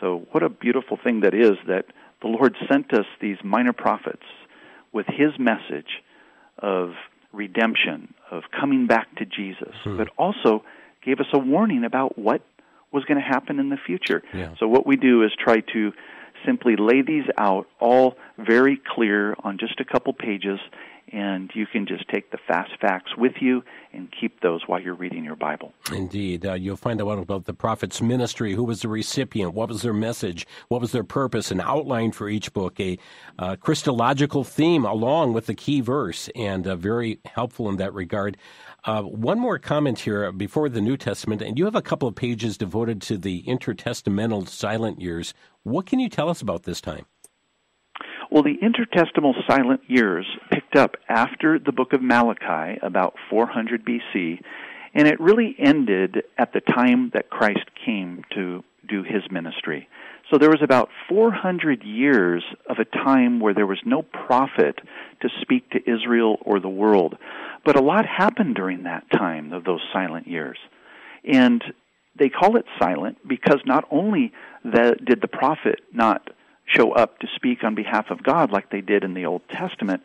[0.00, 1.86] So, what a beautiful thing that is that
[2.22, 4.24] the Lord sent us these minor prophets
[4.92, 6.02] with His message
[6.58, 6.92] of
[7.32, 9.96] redemption, of coming back to Jesus, hmm.
[9.96, 10.64] but also
[11.04, 12.42] gave us a warning about what
[12.92, 14.22] was going to happen in the future.
[14.34, 14.54] Yeah.
[14.58, 15.92] So, what we do is try to
[16.46, 20.60] simply lay these out all very clear on just a couple pages
[21.12, 24.94] and you can just take the fast facts with you and keep those while you're
[24.94, 25.72] reading your Bible.
[25.92, 26.44] Indeed.
[26.44, 29.92] Uh, you'll find out about the prophet's ministry, who was the recipient, what was their
[29.92, 32.98] message, what was their purpose, an outline for each book, a
[33.38, 38.36] uh, Christological theme along with the key verse, and uh, very helpful in that regard.
[38.84, 42.14] Uh, one more comment here before the New Testament, and you have a couple of
[42.14, 45.34] pages devoted to the intertestamental silent years.
[45.62, 47.06] What can you tell us about this time?
[48.30, 54.40] Well, the intertestamental silent years picked up after the book of Malachi, about 400 BC,
[54.94, 59.88] and it really ended at the time that Christ came to do his ministry.
[60.30, 64.78] So there was about 400 years of a time where there was no prophet
[65.22, 67.16] to speak to Israel or the world.
[67.64, 70.58] But a lot happened during that time of those silent years.
[71.24, 71.62] And
[72.18, 74.32] they call it silent because not only
[74.64, 76.28] the, did the prophet not
[76.68, 80.02] show up to speak on behalf of God like they did in the Old Testament,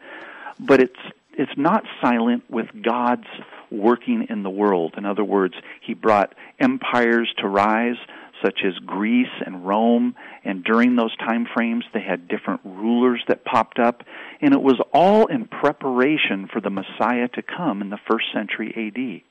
[0.59, 0.99] but it's
[1.35, 3.27] it's not silent with God's
[3.71, 4.93] working in the world.
[4.97, 7.97] In other words, he brought empires to rise
[8.43, 13.45] such as Greece and Rome, and during those time frames they had different rulers that
[13.45, 14.03] popped up,
[14.41, 18.73] and it was all in preparation for the Messiah to come in the first century
[18.75, 19.21] AD.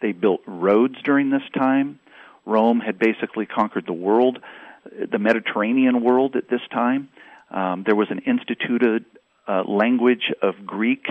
[0.00, 1.98] They built roads during this time.
[2.44, 4.38] Rome had basically conquered the world
[5.10, 7.08] the Mediterranean world at this time.
[7.50, 9.04] Um, there was an instituted
[9.46, 11.06] uh, language of Greek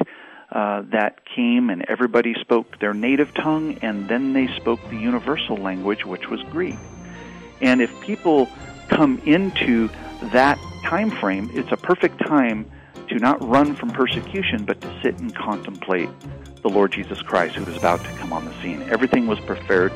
[0.52, 5.58] uh, that came, and everybody spoke their native tongue, and then they spoke the universal
[5.58, 6.78] language, which was Greek.
[7.60, 8.48] And if people
[8.88, 9.90] come into
[10.32, 12.70] that time frame, it's a perfect time
[13.10, 16.10] to not run from persecution, but to sit and contemplate
[16.62, 18.82] the Lord Jesus Christ who was about to come on the scene.
[18.84, 19.92] Everything was prepared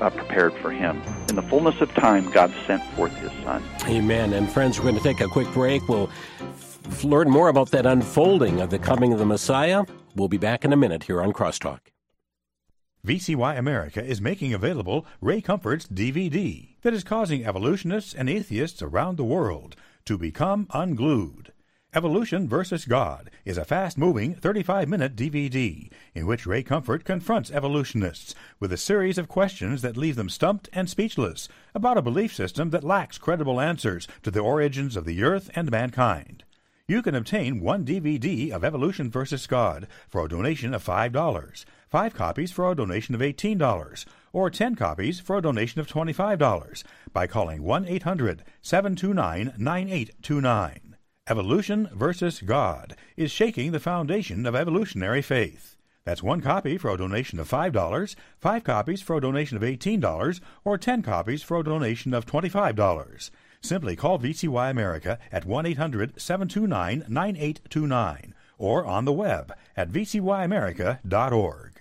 [0.00, 1.02] uh, prepared for him.
[1.28, 3.62] In the fullness of time, God sent forth his Son.
[3.86, 4.32] Amen.
[4.32, 5.88] And friends, we're going to take a quick break.
[5.88, 9.84] We'll f- learn more about that unfolding of the coming of the Messiah.
[10.14, 11.80] We'll be back in a minute here on Crosstalk.
[13.06, 19.16] VCY America is making available Ray Comfort's DVD that is causing evolutionists and atheists around
[19.16, 21.52] the world to become unglued.
[21.96, 27.50] Evolution versus God is a fast moving 35 minute DVD in which Ray Comfort confronts
[27.50, 32.34] evolutionists with a series of questions that leave them stumped and speechless about a belief
[32.34, 36.44] system that lacks credible answers to the origins of the earth and mankind.
[36.86, 42.12] You can obtain one DVD of Evolution versus God for a donation of $5, five
[42.12, 44.04] copies for a donation of $18,
[44.34, 50.85] or 10 copies for a donation of $25 by calling 1 800 729 9829.
[51.28, 55.76] Evolution versus God is shaking the foundation of evolutionary faith.
[56.04, 60.40] That's one copy for a donation of $5, five copies for a donation of $18,
[60.64, 63.30] or 10 copies for a donation of $25.
[63.60, 71.75] Simply call VCY America at 1 800 729 9829 or on the web at vcyamerica.org.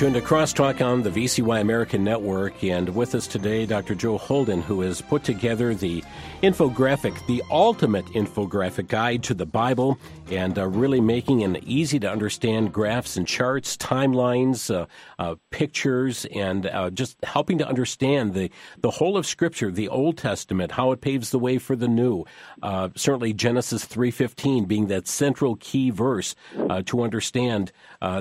[0.00, 3.94] tuned to Crosstalk on the VCY American Network, and with us today, Dr.
[3.94, 6.02] Joe Holden, who has put together the
[6.42, 9.98] infographic, the ultimate infographic guide to the Bible,
[10.30, 14.86] and uh, really making an easy to understand graphs and charts, timelines, uh,
[15.18, 18.50] uh, pictures, and uh, just helping to understand the,
[18.80, 22.24] the whole of Scripture, the Old Testament, how it paves the way for the New.
[22.62, 26.34] Uh, certainly, Genesis three fifteen being that central key verse
[26.68, 27.72] uh, to understand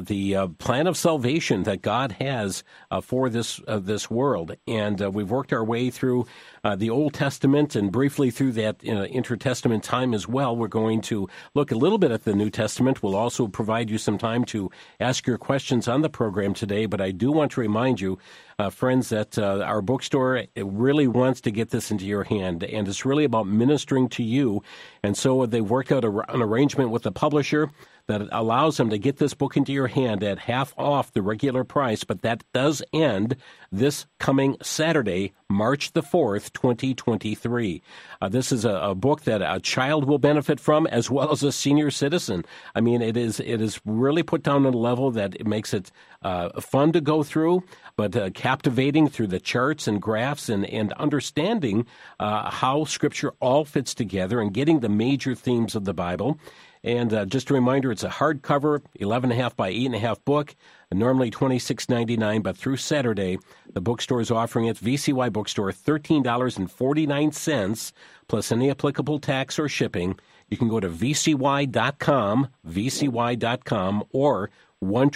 [0.02, 2.64] the plan of salvation that God has
[3.02, 4.56] for this this world.
[4.68, 6.26] And we've worked our way through
[6.64, 10.56] uh, the Old Testament and briefly through that uh, intertestament time as well.
[10.56, 13.02] We're going to look a little bit at the New Testament.
[13.02, 14.70] We'll also provide you some time to
[15.00, 16.86] ask your questions on the program today.
[16.86, 18.20] But I do want to remind you,
[18.58, 22.88] uh, friends, that uh, our bookstore really wants to get this into your hand, and
[22.88, 24.64] it's really about ministering to you.
[25.04, 27.70] And so they've worked out a, an arrangement with the publisher
[28.10, 31.64] that allows them to get this book into your hand at half off the regular
[31.64, 33.36] price, but that does end
[33.72, 37.84] this coming Saturday, March the 4th, 2023.
[38.20, 41.44] Uh, this is a, a, book that a child will benefit from as well as
[41.44, 42.44] a senior citizen.
[42.74, 45.72] I mean, it is it is really put down at a level that it makes
[45.72, 45.92] it
[46.24, 47.64] uh, fun to go through,
[47.96, 51.86] but uh, captivating through the charts and graphs and, and understanding
[52.20, 56.40] uh, how Scripture all fits together and getting the major themes of the Bible.
[56.84, 60.56] And uh, just a reminder, it's a hardcover, 11.5 by 8.5 book,
[60.92, 63.38] normally $26.99, but through Saturday,
[63.74, 67.92] the bookstore is offering its VCY bookstore $13.49
[68.28, 70.18] plus any applicable tax or shipping.
[70.48, 75.12] You can go to vcy.com, vcy.com, or 1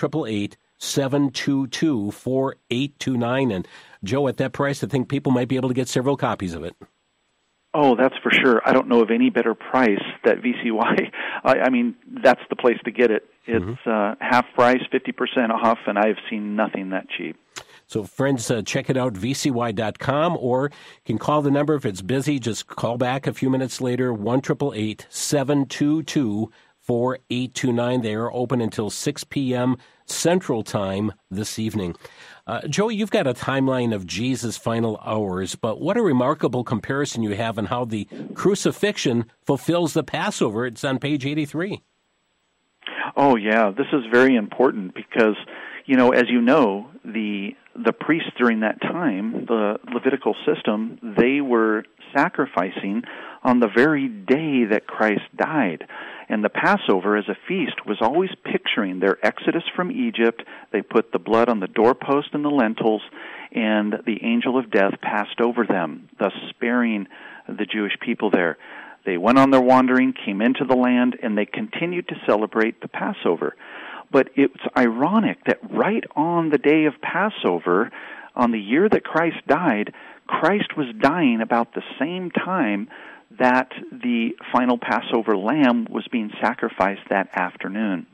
[0.78, 3.52] 722 4829.
[3.52, 3.68] And
[4.04, 6.66] Joe, at that price, I think people might be able to get several copies of
[6.66, 6.76] it.
[7.74, 8.62] Oh, that's for sure.
[8.66, 11.12] I don't know of any better price that VCY.
[11.44, 13.24] I, I mean, that's the place to get it.
[13.46, 13.90] It's mm-hmm.
[13.90, 17.38] uh, half price, fifty percent off, and I've seen nothing that cheap.
[17.88, 22.02] So, friends, uh, check it out, vcy.com, or you can call the number if it's
[22.02, 22.40] busy.
[22.40, 24.42] Just call back a few minutes later, 1
[25.10, 28.02] 722 4829.
[28.02, 29.78] They are open until 6 p.m.
[30.06, 31.96] Central Time this evening.
[32.46, 37.24] Uh, Joey, you've got a timeline of Jesus' final hours, but what a remarkable comparison
[37.24, 40.66] you have on how the crucifixion fulfills the Passover.
[40.66, 41.82] It's on page 83.
[43.16, 43.72] Oh, yeah.
[43.72, 45.36] This is very important because,
[45.86, 51.42] you know, as you know, the the priests during that time, the Levitical system, they
[51.42, 51.84] were
[52.16, 53.02] sacrificing
[53.44, 55.84] on the very day that Christ died.
[56.30, 60.44] And the Passover as a feast was always picturing their exodus from Egypt.
[60.72, 63.02] They put the blood on the doorpost and the lintels,
[63.52, 67.08] and the angel of death passed over them, thus sparing
[67.48, 68.58] the Jewish people there.
[69.06, 72.88] They went on their wandering, came into the land, and they continued to celebrate the
[72.88, 73.56] Passover.
[74.12, 77.92] But it's ironic that right on the day of Passover,
[78.36, 79.94] on the year that Christ died,
[80.28, 82.88] Christ was dying about the same time
[83.40, 88.06] that the final Passover lamb was being sacrificed that afternoon.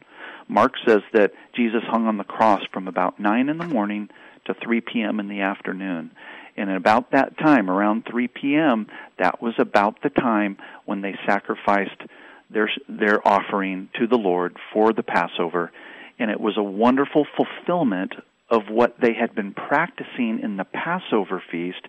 [0.48, 4.10] Mark says that Jesus hung on the cross from about 9 in the morning
[4.46, 5.20] to 3 p.m.
[5.20, 6.12] in the afternoon.
[6.58, 11.16] And at about that time, around 3 p.m., that was about the time when they
[11.26, 12.02] sacrificed
[12.50, 15.72] their, their offering to the Lord for the Passover.
[16.18, 18.14] And it was a wonderful fulfillment
[18.50, 21.86] of what they had been practicing in the Passover feast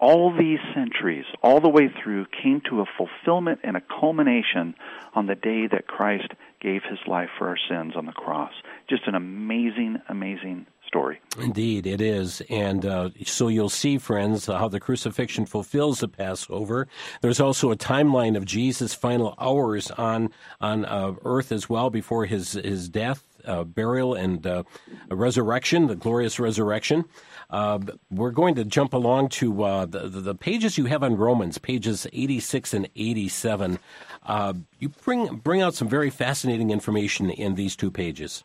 [0.00, 4.74] all these centuries, all the way through, came to a fulfillment and a culmination
[5.14, 8.52] on the day that Christ gave his life for our sins on the cross.
[8.88, 11.20] Just an amazing, amazing story.
[11.38, 12.42] Indeed, it is.
[12.50, 16.88] And uh, so you'll see, friends, how the crucifixion fulfills the Passover.
[17.20, 22.26] There's also a timeline of Jesus' final hours on on uh, earth as well before
[22.26, 24.62] his his death, uh, burial, and uh,
[25.10, 27.04] resurrection, the glorious resurrection.
[27.50, 27.78] Uh,
[28.10, 32.06] we're going to jump along to uh, the, the, pages you have on Romans, pages
[32.12, 33.78] 86 and 87.
[34.24, 38.44] Uh, you bring bring out some very fascinating information in these two pages.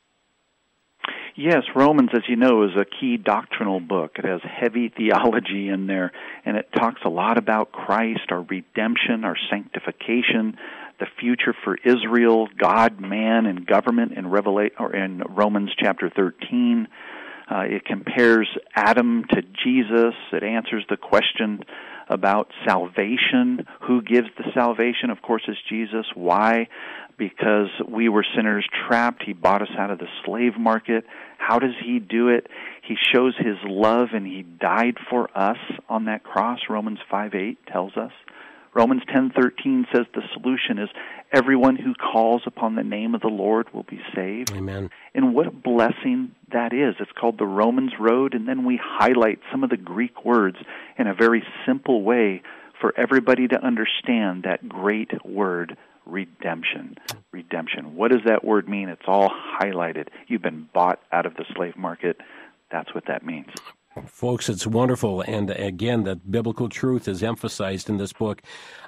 [1.38, 4.14] Yes, Romans, as you know, is a key doctrinal book.
[4.18, 6.14] It has heavy theology in there,
[6.46, 10.58] and it talks a lot about Christ, our redemption, our sanctification,
[11.00, 16.88] the future for Israel, God, man, and government in Revelation or in Romans chapter 13.
[17.50, 20.16] Uh, it compares Adam to Jesus.
[20.32, 21.64] It answers the question
[22.10, 23.66] about salvation.
[23.88, 25.10] Who gives the salvation?
[25.10, 26.06] Of course, it's Jesus.
[26.16, 26.68] Why?
[27.18, 29.24] Because we were sinners trapped.
[29.24, 31.06] He bought us out of the slave market.
[31.38, 32.48] How does He do it?
[32.88, 36.60] He shows His love and He died for us on that cross.
[36.70, 38.12] Romans 5 8 tells us.
[38.76, 40.90] Romans 10:13 says the solution is
[41.32, 44.52] everyone who calls upon the name of the Lord will be saved.
[44.52, 44.90] Amen.
[45.16, 46.96] And what a blessing that is.
[47.00, 50.58] It's called the Romans road and then we highlight some of the Greek words
[51.00, 52.44] in a very simple way
[52.82, 56.98] for everybody to understand that great word redemption.
[57.32, 57.96] Redemption.
[57.96, 58.90] What does that word mean?
[58.90, 60.10] It's all highlighted.
[60.28, 62.20] You've been bought out of the slave market.
[62.72, 63.48] That's what that means.
[64.08, 65.22] Folks, it's wonderful.
[65.22, 68.42] And again, that biblical truth is emphasized in this book.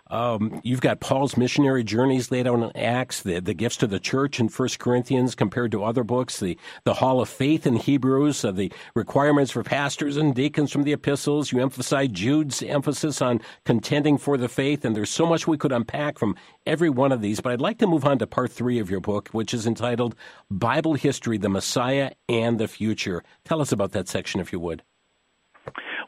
[0.10, 4.00] Um, you've got Paul's missionary journeys laid out in Acts, the, the gifts to the
[4.00, 8.46] church in First Corinthians compared to other books, the, the Hall of Faith in Hebrews,
[8.46, 11.52] uh, the requirements for pastors and deacons from the epistles.
[11.52, 15.74] You emphasize Jude's emphasis on contending for the faith, and there's so much we could
[15.74, 16.36] unpack from
[16.66, 17.42] every one of these.
[17.42, 20.16] But I'd like to move on to part three of your book, which is entitled
[20.50, 23.24] Bible History, the Messiah and the Future.
[23.44, 24.84] Tell us about that section, if you would.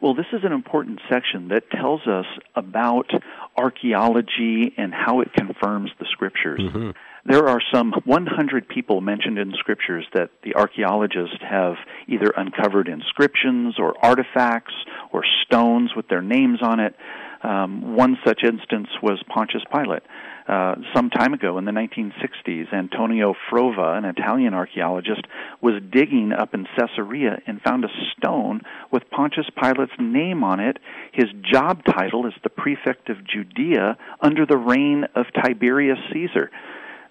[0.02, 2.26] Well, this is an important section that tells us
[2.56, 3.10] about
[3.58, 6.62] archaeology and how it confirms the scriptures.
[6.62, 6.92] Mm-hmm.
[7.26, 11.76] There are some 100 people mentioned in scriptures that the archaeologists have
[12.08, 14.74] either uncovered inscriptions or artifacts
[15.12, 16.96] or stones with their names on it.
[17.44, 20.04] Um, one such instance was Pontius Pilate.
[20.50, 25.22] Uh, some time ago in the 1960s, Antonio Frova, an Italian archaeologist,
[25.62, 30.78] was digging up in Caesarea and found a stone with Pontius Pilate's name on it.
[31.14, 36.50] His job title is the prefect of Judea under the reign of Tiberius Caesar.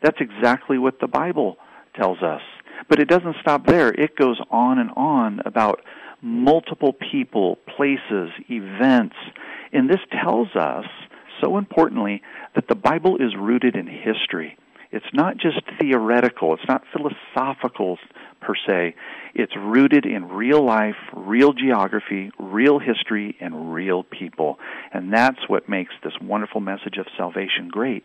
[0.02, 1.58] That's exactly what the Bible
[1.94, 2.42] tells us.
[2.88, 3.90] But it doesn't stop there.
[3.90, 5.80] It goes on and on about
[6.20, 9.14] multiple people, places, events.
[9.72, 10.86] And this tells us
[11.42, 12.22] so importantly
[12.54, 14.56] that the Bible is rooted in history.
[14.90, 17.98] It's not just theoretical, it's not philosophical
[18.40, 18.94] per se.
[19.34, 24.58] It's rooted in real life, real geography, real history, and real people.
[24.92, 28.04] And that's what makes this wonderful message of salvation great.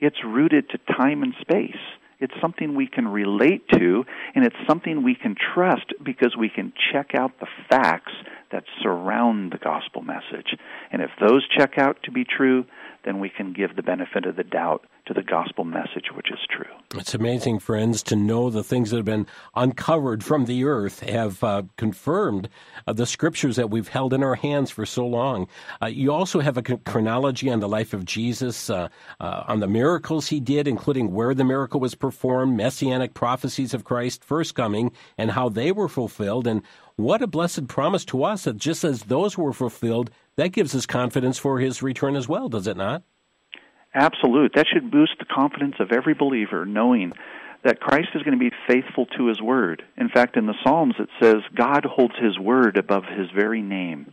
[0.00, 1.76] It's rooted to time and space.
[2.24, 4.04] It's something we can relate to,
[4.34, 8.12] and it's something we can trust because we can check out the facts
[8.50, 10.56] that surround the gospel message.
[10.90, 12.64] And if those check out to be true,
[13.04, 16.38] then we can give the benefit of the doubt to the gospel message, which is
[16.48, 16.72] true.
[16.94, 21.44] It's amazing, friends, to know the things that have been uncovered from the earth have
[21.44, 22.48] uh, confirmed
[22.86, 25.46] uh, the scriptures that we've held in our hands for so long.
[25.82, 28.88] Uh, you also have a chronology on the life of Jesus, uh,
[29.20, 33.84] uh, on the miracles he did, including where the miracle was performed, messianic prophecies of
[33.84, 36.62] Christ's first coming, and how they were fulfilled, and
[36.96, 40.86] what a blessed promise to us that just as those were fulfilled, that gives us
[40.86, 43.02] confidence for his return as well, does it not?
[43.94, 44.52] Absolute.
[44.54, 47.12] That should boost the confidence of every believer, knowing
[47.64, 49.82] that Christ is going to be faithful to his word.
[49.96, 54.12] In fact, in the Psalms it says God holds his word above his very name.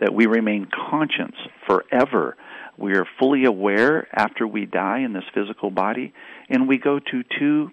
[0.01, 1.35] that we remain conscious
[1.67, 2.37] forever.
[2.79, 6.13] We are fully aware after we die in this physical body,
[6.49, 7.73] and we go to two,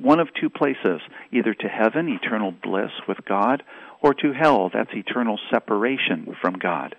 [0.00, 1.00] one of two places,
[1.32, 3.62] either to heaven, eternal bliss with God,
[4.00, 4.70] or to hell.
[4.72, 6.94] That's eternal separation from God.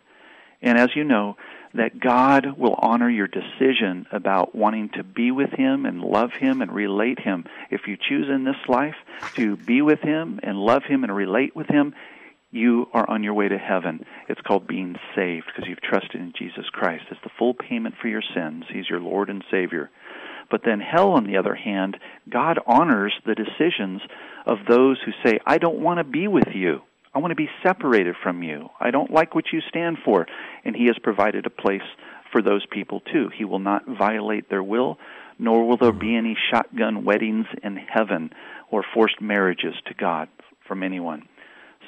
[0.61, 1.37] And as you know,
[1.75, 6.61] that God will honor your decision about wanting to be with Him and love Him
[6.61, 7.45] and relate Him.
[7.69, 8.95] If you choose in this life
[9.35, 11.93] to be with Him and love Him and relate with Him,
[12.55, 14.05] you are on your way to heaven.
[14.29, 17.03] It's called being saved because you've trusted in Jesus Christ.
[17.11, 18.63] It's the full payment for your sins.
[18.73, 19.89] He's your Lord and Savior.
[20.49, 21.97] But then hell, on the other hand,
[22.29, 24.01] God honors the decisions
[24.45, 26.81] of those who say, I don't want to be with you.
[27.13, 28.69] I want to be separated from you.
[28.79, 30.25] I don't like what you stand for.
[30.63, 31.81] And He has provided a place
[32.31, 33.29] for those people too.
[33.35, 34.97] He will not violate their will,
[35.39, 38.31] nor will there be any shotgun weddings in heaven
[38.69, 40.29] or forced marriages to God
[40.67, 41.27] from anyone.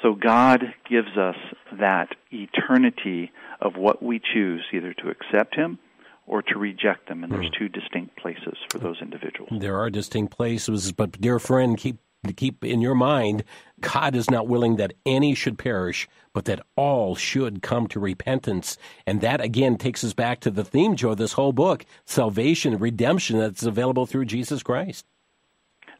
[0.02, 1.36] So God gives us
[1.78, 5.78] that eternity of what we choose, either to accept Him
[6.26, 7.24] or to reject them.
[7.24, 7.64] And there's hmm.
[7.64, 9.50] two distinct places for those individuals.
[9.52, 11.98] There are distinct places, but dear friend, keep
[12.36, 13.44] keep in your mind,
[13.80, 18.76] God is not willing that any should perish, but that all should come to repentance.
[19.06, 23.38] And that again takes us back to the theme, Joe, this whole book salvation, redemption
[23.38, 25.06] that's available through Jesus Christ.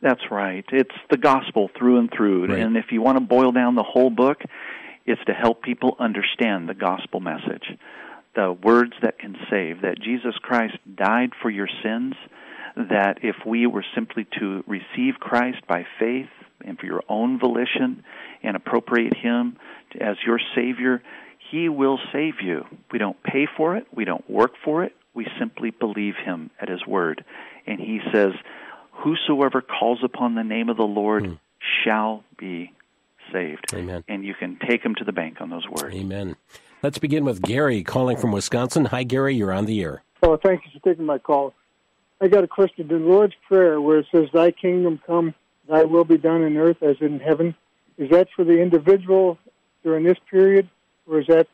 [0.01, 0.64] That's right.
[0.70, 2.46] It's the gospel through and through.
[2.46, 2.61] Right.
[2.61, 4.42] And if you want to boil down the whole book,
[5.07, 7.64] it's to help people understand the gospel message
[8.38, 12.14] the words that can save, that Jesus Christ died for your sins,
[12.76, 16.28] that if we were simply to receive Christ by faith
[16.64, 18.05] and for your own volition
[18.44, 19.57] and appropriate Him
[20.01, 21.03] as your Savior,
[21.51, 22.64] He will save you.
[22.92, 26.68] We don't pay for it, we don't work for it, we simply believe Him at
[26.68, 27.24] His word.
[27.66, 28.32] And He says,
[28.99, 31.38] Whosoever calls upon the name of the Lord mm.
[31.84, 32.72] shall be
[33.32, 33.72] saved.
[33.74, 34.05] Amen.
[34.09, 35.94] And you can take them to the bank on those words.
[35.94, 36.36] Amen.
[36.82, 38.86] Let's begin with Gary calling from Wisconsin.
[38.86, 39.34] Hi, Gary.
[39.34, 40.03] You're on the air.
[40.22, 41.55] Oh, thank you for taking my call.
[42.20, 42.88] I got a question.
[42.88, 45.34] The Lord's Prayer, where it says, Thy kingdom come,
[45.68, 47.55] thy will be done in earth as in heaven,
[47.96, 49.38] is that for the individual
[49.84, 50.68] during this period,
[51.07, 51.46] or is that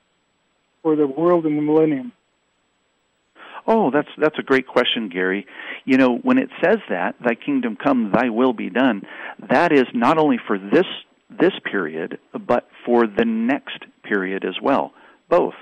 [0.82, 2.12] for the world in the millennium?
[3.66, 5.46] Oh, that's that's a great question, Gary.
[5.84, 9.02] You know, when it says that, "Thy kingdom come, Thy will be done,"
[9.48, 10.86] that is not only for this
[11.30, 14.92] this period, but for the next period as well
[15.28, 15.54] both.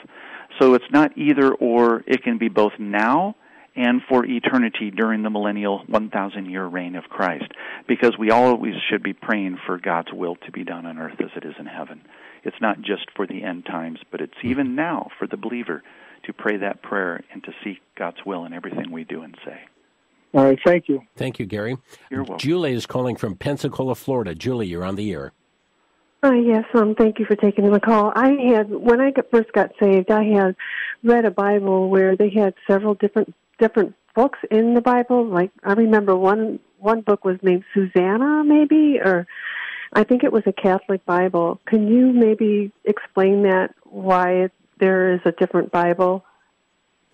[0.61, 3.37] So it's not either or, it can be both now
[3.75, 7.51] and for eternity during the millennial 1,000 year reign of Christ.
[7.89, 11.31] Because we always should be praying for God's will to be done on earth as
[11.37, 12.03] it is in heaven.
[12.45, 15.83] It's not just for the end times, but it's even now for the believer
[16.25, 19.61] to pray that prayer and to seek God's will in everything we do and say.
[20.35, 21.03] All right, thank you.
[21.17, 21.77] Thank you, Gary.
[22.11, 22.39] You're welcome.
[22.39, 24.35] Julie is calling from Pensacola, Florida.
[24.35, 25.33] Julie, you're on the air.
[26.25, 28.13] Uh, yes, um, thank you for taking the call.
[28.15, 30.55] I had when I got, first got saved, I had
[31.03, 35.27] read a Bible where they had several different different books in the Bible.
[35.27, 39.27] Like I remember one one book was named Susanna, maybe, or
[39.93, 41.61] I think it was a Catholic Bible.
[41.67, 44.49] Can you maybe explain that why
[44.79, 46.25] there is a different Bible?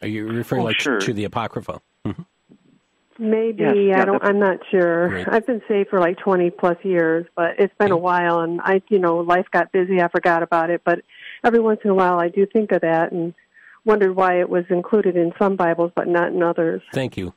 [0.03, 1.01] Are you referring oh, like sure.
[1.01, 1.81] to the Apocrypha?
[2.05, 2.23] Mm-hmm.
[3.21, 4.23] Maybe yes, yeah, I don't.
[4.23, 5.09] I'm not sure.
[5.09, 5.29] Great.
[5.29, 7.95] I've been saved for like 20 plus years, but it's been okay.
[7.95, 10.01] a while, and I, you know, life got busy.
[10.01, 11.01] I forgot about it, but
[11.45, 13.35] every once in a while, I do think of that and
[13.85, 16.81] wondered why it was included in some Bibles but not in others.
[16.93, 17.35] Thank you,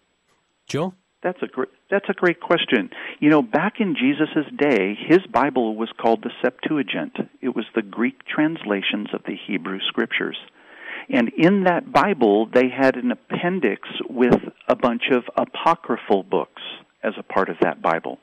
[0.67, 0.93] Joe.
[1.23, 1.69] That's a great.
[1.91, 2.89] That's a great question.
[3.19, 7.17] You know, back in Jesus' day, his Bible was called the Septuagint.
[7.41, 10.37] It was the Greek translations of the Hebrew Scriptures.
[11.09, 14.39] And in that Bible, they had an appendix with
[14.69, 16.61] a bunch of apocryphal books
[17.03, 18.19] as a part of that Bible.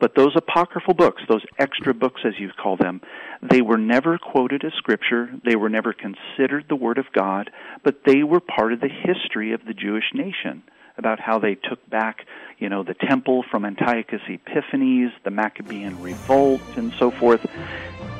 [0.00, 3.02] But those apocryphal books, those extra books as you call them,
[3.42, 5.28] they were never quoted as scripture.
[5.44, 7.50] They were never considered the Word of God,
[7.84, 10.62] but they were part of the history of the Jewish nation
[10.98, 12.18] about how they took back,
[12.62, 17.44] you know, the temple from Antiochus Epiphanes, the Maccabean revolt, and so forth.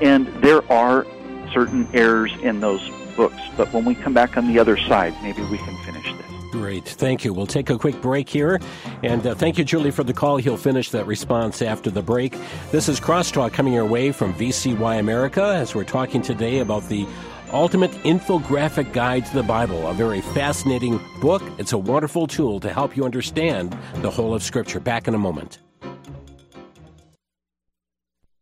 [0.01, 1.07] And there are
[1.53, 2.83] certain errors in those
[3.17, 3.41] books.
[3.57, 6.27] But when we come back on the other side, maybe we can finish this.
[6.51, 6.85] Great.
[6.85, 7.33] Thank you.
[7.33, 8.61] We'll take a quick break here.
[9.05, 10.39] And uh, thank you, Julie, for the call.
[10.39, 12.37] He'll finish that response after the break.
[12.73, 17.07] This is Crosstalk coming your way from VCY America as we're talking today about the
[17.53, 21.43] Ultimate Infographic Guide to the Bible, a very fascinating book.
[21.59, 24.81] It's a wonderful tool to help you understand the whole of Scripture.
[24.81, 25.59] Back in a moment.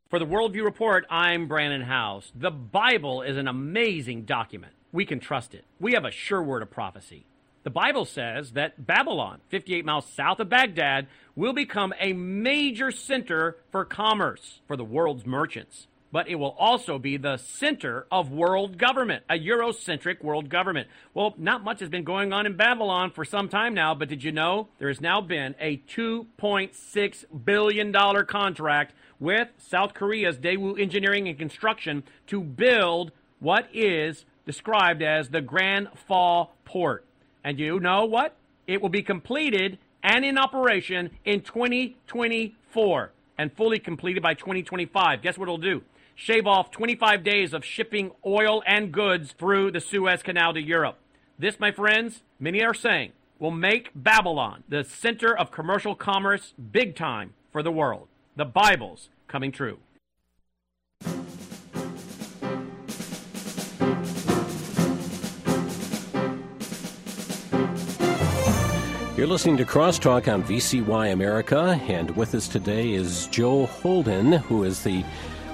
[0.08, 2.30] For the Worldview Report, I'm Brannon Howse.
[2.36, 4.74] The Bible is an amazing document.
[4.92, 5.64] We can trust it.
[5.80, 7.26] We have a sure word of prophecy.
[7.62, 13.56] The Bible says that Babylon, 58 miles south of Baghdad, will become a major center
[13.70, 15.88] for commerce for the world's merchants.
[16.12, 20.88] But it will also be the center of world government, a Eurocentric world government.
[21.14, 24.24] Well, not much has been going on in Babylon for some time now, but did
[24.24, 27.92] you know there has now been a $2.6 billion
[28.26, 35.40] contract with South Korea's Daewoo Engineering and Construction to build what is described as the
[35.40, 37.04] Grand Faw Port.
[37.44, 38.34] And you know what?
[38.66, 45.22] It will be completed and in operation in 2024 and fully completed by 2025.
[45.22, 45.82] Guess what it'll do?
[46.14, 50.98] Shave off 25 days of shipping oil and goods through the Suez Canal to Europe.
[51.38, 56.94] This, my friends, many are saying, will make Babylon the center of commercial commerce big
[56.94, 58.08] time for the world.
[58.36, 59.78] The Bible's coming true.
[69.16, 74.64] You're listening to Crosstalk on VCY America, and with us today is Joe Holden, who
[74.64, 75.04] is the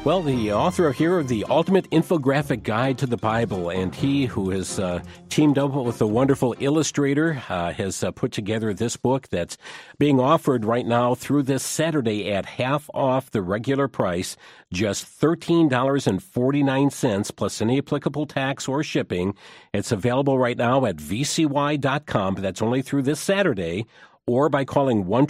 [0.07, 4.51] well, the author here of the Ultimate Infographic Guide to the Bible, and he who
[4.51, 5.01] has uh,
[5.31, 9.59] teamed up with a wonderful illustrator uh, has uh, put together this book that's
[9.99, 14.37] being offered right now through this Saturday at half off the regular price,
[14.73, 19.35] just $13.49 plus any applicable tax or shipping.
[19.75, 23.87] It's available right now at vcy.com, but that's only through this Saturday,
[24.25, 25.27] or by calling 1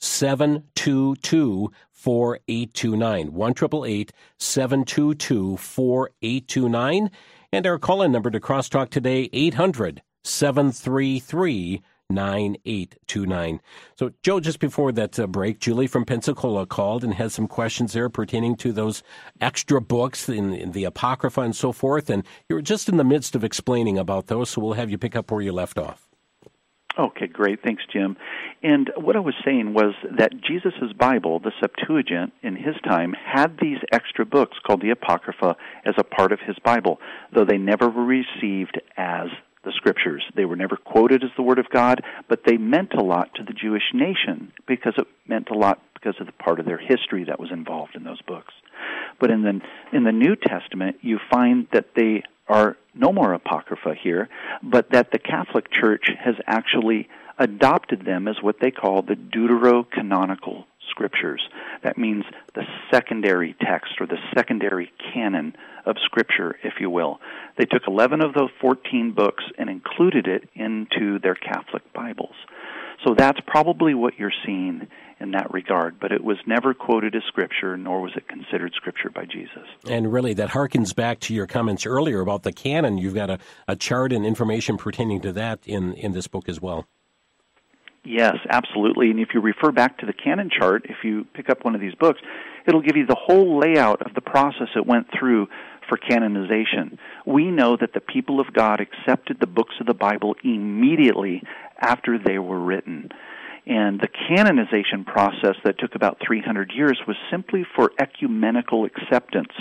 [0.00, 1.70] 722
[2.00, 3.32] 4829.
[3.34, 3.54] 1
[4.38, 7.10] 722 4829.
[7.52, 13.60] And our call in number to Crosstalk today, 800 733 9829.
[13.98, 17.92] So, Joe, just before that uh, break, Julie from Pensacola called and had some questions
[17.92, 19.02] there pertaining to those
[19.40, 22.10] extra books in, in, the Apocrypha and so forth.
[22.10, 25.14] And you're just in the midst of explaining about those, so we'll have you pick
[25.14, 26.09] up where you left off.
[26.98, 27.62] Okay, great.
[27.62, 28.16] Thanks, Jim.
[28.62, 33.58] And what I was saying was that Jesus' Bible, the Septuagint, in his time, had
[33.60, 36.98] these extra books called the Apocrypha as a part of his Bible,
[37.32, 39.28] though they never were received as
[39.64, 40.24] the scriptures.
[40.34, 43.44] They were never quoted as the Word of God, but they meant a lot to
[43.44, 47.24] the Jewish nation because it meant a lot because of the part of their history
[47.24, 48.54] that was involved in those books.
[49.20, 49.60] But in the
[49.92, 54.28] in the New Testament, you find that they are no more apocrypha here,
[54.62, 60.64] but that the Catholic Church has actually adopted them as what they call the deuterocanonical
[60.90, 61.40] scriptures.
[61.82, 62.24] That means
[62.54, 65.54] the secondary text or the secondary canon
[65.86, 67.20] of scripture, if you will.
[67.56, 72.34] They took 11 of those 14 books and included it into their Catholic Bibles.
[73.04, 74.86] So that's probably what you're seeing
[75.20, 79.10] in that regard, but it was never quoted as scripture, nor was it considered scripture
[79.10, 79.68] by Jesus.
[79.88, 82.96] And really, that harkens back to your comments earlier about the canon.
[82.98, 83.38] You've got a,
[83.68, 86.86] a chart and information pertaining to that in, in this book as well.
[88.02, 89.10] Yes, absolutely.
[89.10, 91.82] And if you refer back to the canon chart, if you pick up one of
[91.82, 92.20] these books,
[92.66, 95.48] it'll give you the whole layout of the process it went through
[95.86, 96.98] for canonization.
[97.26, 101.42] We know that the people of God accepted the books of the Bible immediately
[101.80, 103.10] after they were written.
[103.66, 109.52] And the canonization process that took about 300 years was simply for ecumenical acceptance.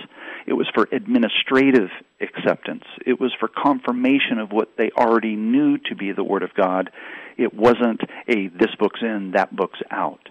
[0.48, 1.90] It was for administrative
[2.22, 2.86] acceptance.
[3.06, 6.90] It was for confirmation of what they already knew to be the Word of God.
[7.38, 10.28] It wasn't a this book's in, that book's out.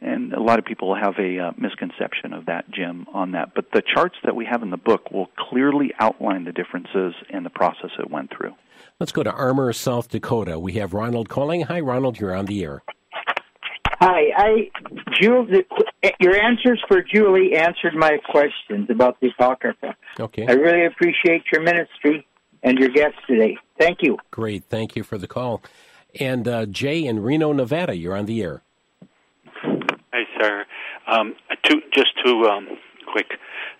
[0.00, 3.52] And a lot of people have a uh, misconception of that, Jim, on that.
[3.54, 7.44] But the charts that we have in the book will clearly outline the differences and
[7.44, 8.54] the process it went through.
[9.00, 10.58] Let's go to Armour, South Dakota.
[10.58, 11.60] We have Ronald calling.
[11.62, 12.18] Hi, Ronald.
[12.18, 12.82] You're on the air.
[14.00, 14.70] Hi, I
[15.20, 15.64] Julie,
[16.18, 19.94] your answers for Julie answered my questions about the apocrypha.
[20.18, 20.46] Okay.
[20.48, 22.26] I really appreciate your ministry
[22.64, 23.56] and your guests today.
[23.78, 24.18] Thank you.
[24.32, 25.62] Great, thank you for the call.
[26.18, 28.62] And uh, Jay in Reno, Nevada, you're on the air.
[29.62, 30.64] Hi, sir.
[31.06, 32.66] Um, two, just two um,
[33.12, 33.30] quick.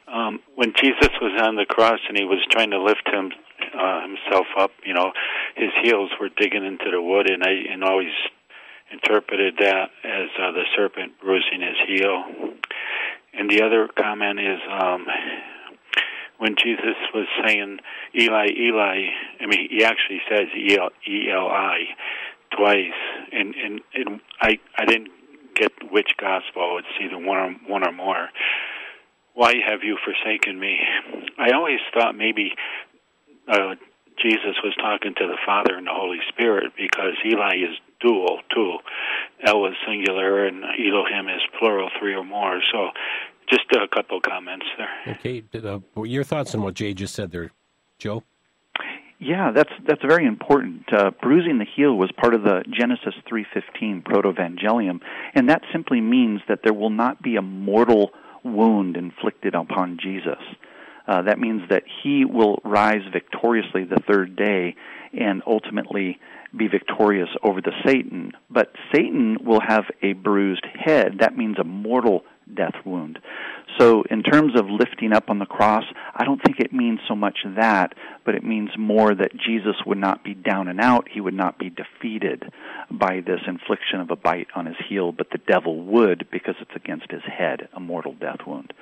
[0.06, 3.32] Um, when Jesus was on the cross and he was trying to lift him
[3.74, 5.12] uh, himself up, you know,
[5.56, 8.12] his heels were digging into the wood, and I and always
[8.90, 12.24] interpreted that as uh, the serpent bruising his heel.
[13.34, 15.06] And the other comment is um,
[16.38, 17.78] when Jesus was saying
[18.14, 19.06] Eli, Eli.
[19.40, 21.80] I mean, he actually says E L I
[22.56, 22.98] twice,
[23.32, 25.10] and and, and I I didn't
[25.54, 26.78] get which gospel.
[26.78, 28.28] It's either one or one or more.
[29.34, 30.80] Why have you forsaken me?
[31.38, 32.54] I always thought maybe
[33.48, 33.74] uh,
[34.22, 38.78] Jesus was talking to the Father and the Holy Spirit because Eli is dual, too.
[39.44, 42.60] El is singular and Elohim is plural, three or more.
[42.72, 42.90] So
[43.48, 45.14] just a couple comments there.
[45.16, 45.44] Okay.
[45.54, 47.50] Uh, your thoughts on what Jay just said there,
[47.98, 48.22] Joe?
[49.20, 50.92] Yeah, that's that's very important.
[50.92, 55.00] Uh, bruising the heel was part of the Genesis 3:15 protoevangelium,
[55.34, 58.12] and that simply means that there will not be a mortal
[58.44, 60.38] wound inflicted upon Jesus.
[61.08, 64.76] Uh, that means that he will rise victoriously the third day
[65.18, 66.18] and ultimately
[66.56, 68.32] be victorious over the Satan.
[68.50, 71.18] But Satan will have a bruised head.
[71.20, 73.18] That means a mortal death wound.
[73.78, 75.84] So, in terms of lifting up on the cross,
[76.14, 77.94] I don't think it means so much that,
[78.24, 81.06] but it means more that Jesus would not be down and out.
[81.12, 82.50] He would not be defeated
[82.90, 86.74] by this infliction of a bite on his heel, but the devil would because it's
[86.74, 88.72] against his head, a mortal death wound.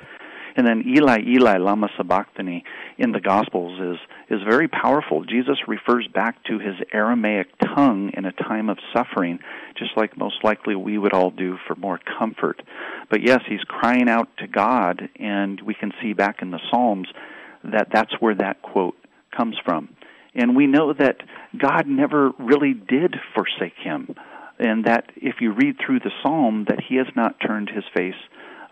[0.56, 2.64] And then Eli, Eli, lama sabachthani
[2.96, 3.98] in the Gospels is
[4.28, 5.22] is very powerful.
[5.24, 9.38] Jesus refers back to his Aramaic tongue in a time of suffering,
[9.78, 12.62] just like most likely we would all do for more comfort.
[13.10, 17.08] But yes, he's crying out to God, and we can see back in the Psalms
[17.62, 18.96] that that's where that quote
[19.36, 19.90] comes from.
[20.34, 21.18] And we know that
[21.56, 24.14] God never really did forsake him,
[24.58, 28.14] and that if you read through the psalm, that he has not turned his face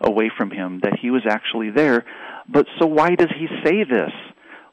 [0.01, 2.05] away from him, that he was actually there.
[2.47, 4.11] But so why does he say this?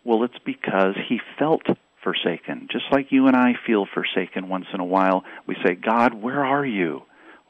[0.05, 1.63] Well, it's because he felt
[2.03, 2.69] forsaken.
[2.71, 6.45] Just like you and I feel forsaken once in a while, we say, God, where
[6.45, 7.03] are you?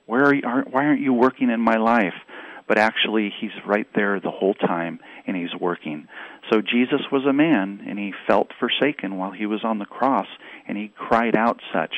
[0.07, 2.15] Where are you, why aren't you working in my life?
[2.69, 6.07] But actually, he's right there the whole time, and he's working.
[6.51, 10.27] So Jesus was a man, and he felt forsaken while he was on the cross,
[10.67, 11.97] and he cried out such.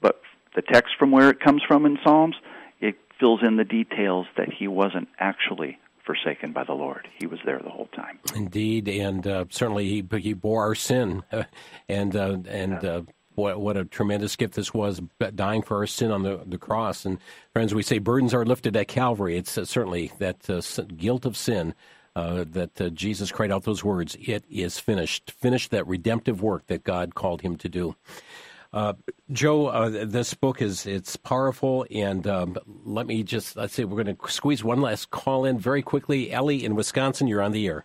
[0.00, 0.20] But
[0.54, 2.36] the text from where it comes from in Psalms,
[3.22, 7.06] fills in the details that he wasn't actually forsaken by the Lord.
[7.20, 8.18] He was there the whole time.
[8.34, 11.22] Indeed, and uh, certainly he he bore our sin,
[11.88, 12.84] and uh, and.
[12.84, 13.02] Uh,
[13.34, 15.00] what, what a tremendous gift this was,
[15.34, 17.06] dying for our sin on the, the cross.
[17.06, 17.16] And
[17.54, 19.38] friends, we say burdens are lifted at Calvary.
[19.38, 20.60] It's uh, certainly that uh,
[20.98, 21.74] guilt of sin
[22.14, 25.30] uh, that Jesus cried out those words, It is finished.
[25.30, 27.96] Finished that redemptive work that God called him to do.
[28.72, 28.94] Uh,
[29.30, 34.02] Joe, uh, this book is it's powerful, and um, let me just let's see, we're
[34.02, 36.32] going to squeeze one last call in very quickly.
[36.32, 37.84] Ellie in Wisconsin, you're on the air.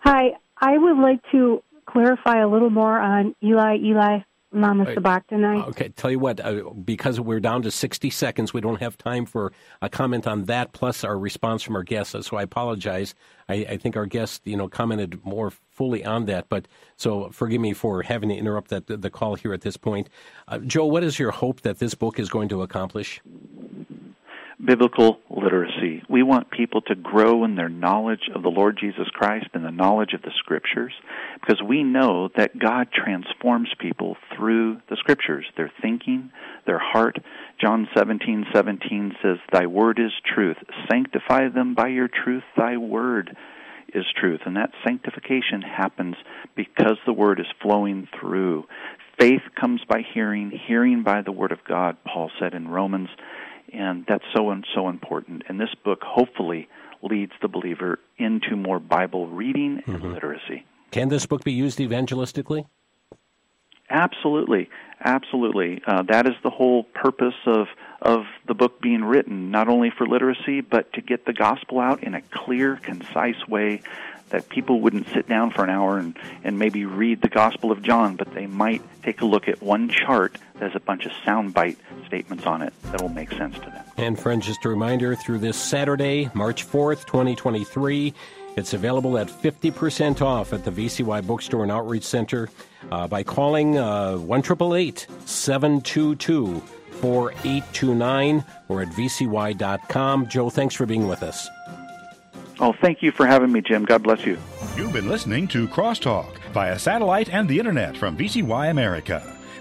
[0.00, 4.20] Hi, I would like to clarify a little more on Eli, Eli,
[4.56, 5.60] Mama Sabachthani.
[5.68, 9.26] Okay, tell you what, uh, because we're down to 60 seconds, we don't have time
[9.26, 9.52] for
[9.82, 12.16] a comment on that, plus our response from our guests.
[12.26, 13.14] So I apologize.
[13.48, 17.60] I, I think our guest, you know, commented more fully on that, but so forgive
[17.60, 20.08] me for having to interrupt that the call here at this point.
[20.48, 23.20] Uh, Joe, what is your hope that this book is going to accomplish?
[24.64, 26.02] Biblical literacy.
[26.08, 29.70] We want people to grow in their knowledge of the Lord Jesus Christ and the
[29.70, 30.92] knowledge of the Scriptures
[31.40, 36.30] because we know that God transforms people through the Scriptures, their thinking,
[36.66, 37.18] their heart.
[37.60, 40.58] John 17:17 says, "Thy word is truth.
[40.90, 42.44] Sanctify them by your truth.
[42.56, 43.36] Thy word
[43.92, 46.16] is truth." And that sanctification happens
[46.54, 48.66] because the word is flowing through.
[49.18, 53.08] Faith comes by hearing, hearing by the word of God, Paul said in Romans
[53.72, 55.42] and that's so and so important.
[55.48, 56.68] And this book hopefully
[57.02, 60.12] leads the believer into more Bible reading and mm-hmm.
[60.12, 60.64] literacy.
[60.90, 62.66] Can this book be used evangelistically?
[63.88, 64.68] Absolutely,
[65.04, 65.80] absolutely.
[65.86, 67.68] Uh, that is the whole purpose of
[68.02, 72.02] of the book being written, not only for literacy, but to get the gospel out
[72.02, 73.80] in a clear, concise way
[74.30, 77.82] that people wouldn't sit down for an hour and, and maybe read the Gospel of
[77.82, 81.12] John, but they might take a look at one chart that has a bunch of
[81.24, 81.76] soundbite
[82.06, 83.84] statements on it that will make sense to them.
[83.96, 88.12] And friends, just a reminder through this Saturday, March 4th, 2023,
[88.56, 92.48] it's available at 50% off at the VCY Bookstore and Outreach Center
[92.90, 100.28] uh, by calling uh, 1 722 4829 or at vcy.com.
[100.28, 101.46] Joe, thanks for being with us.
[102.58, 103.84] Oh, thank you for having me, Jim.
[103.84, 104.38] God bless you.
[104.76, 109.35] You've been listening to Crosstalk via satellite and the internet from VCY America.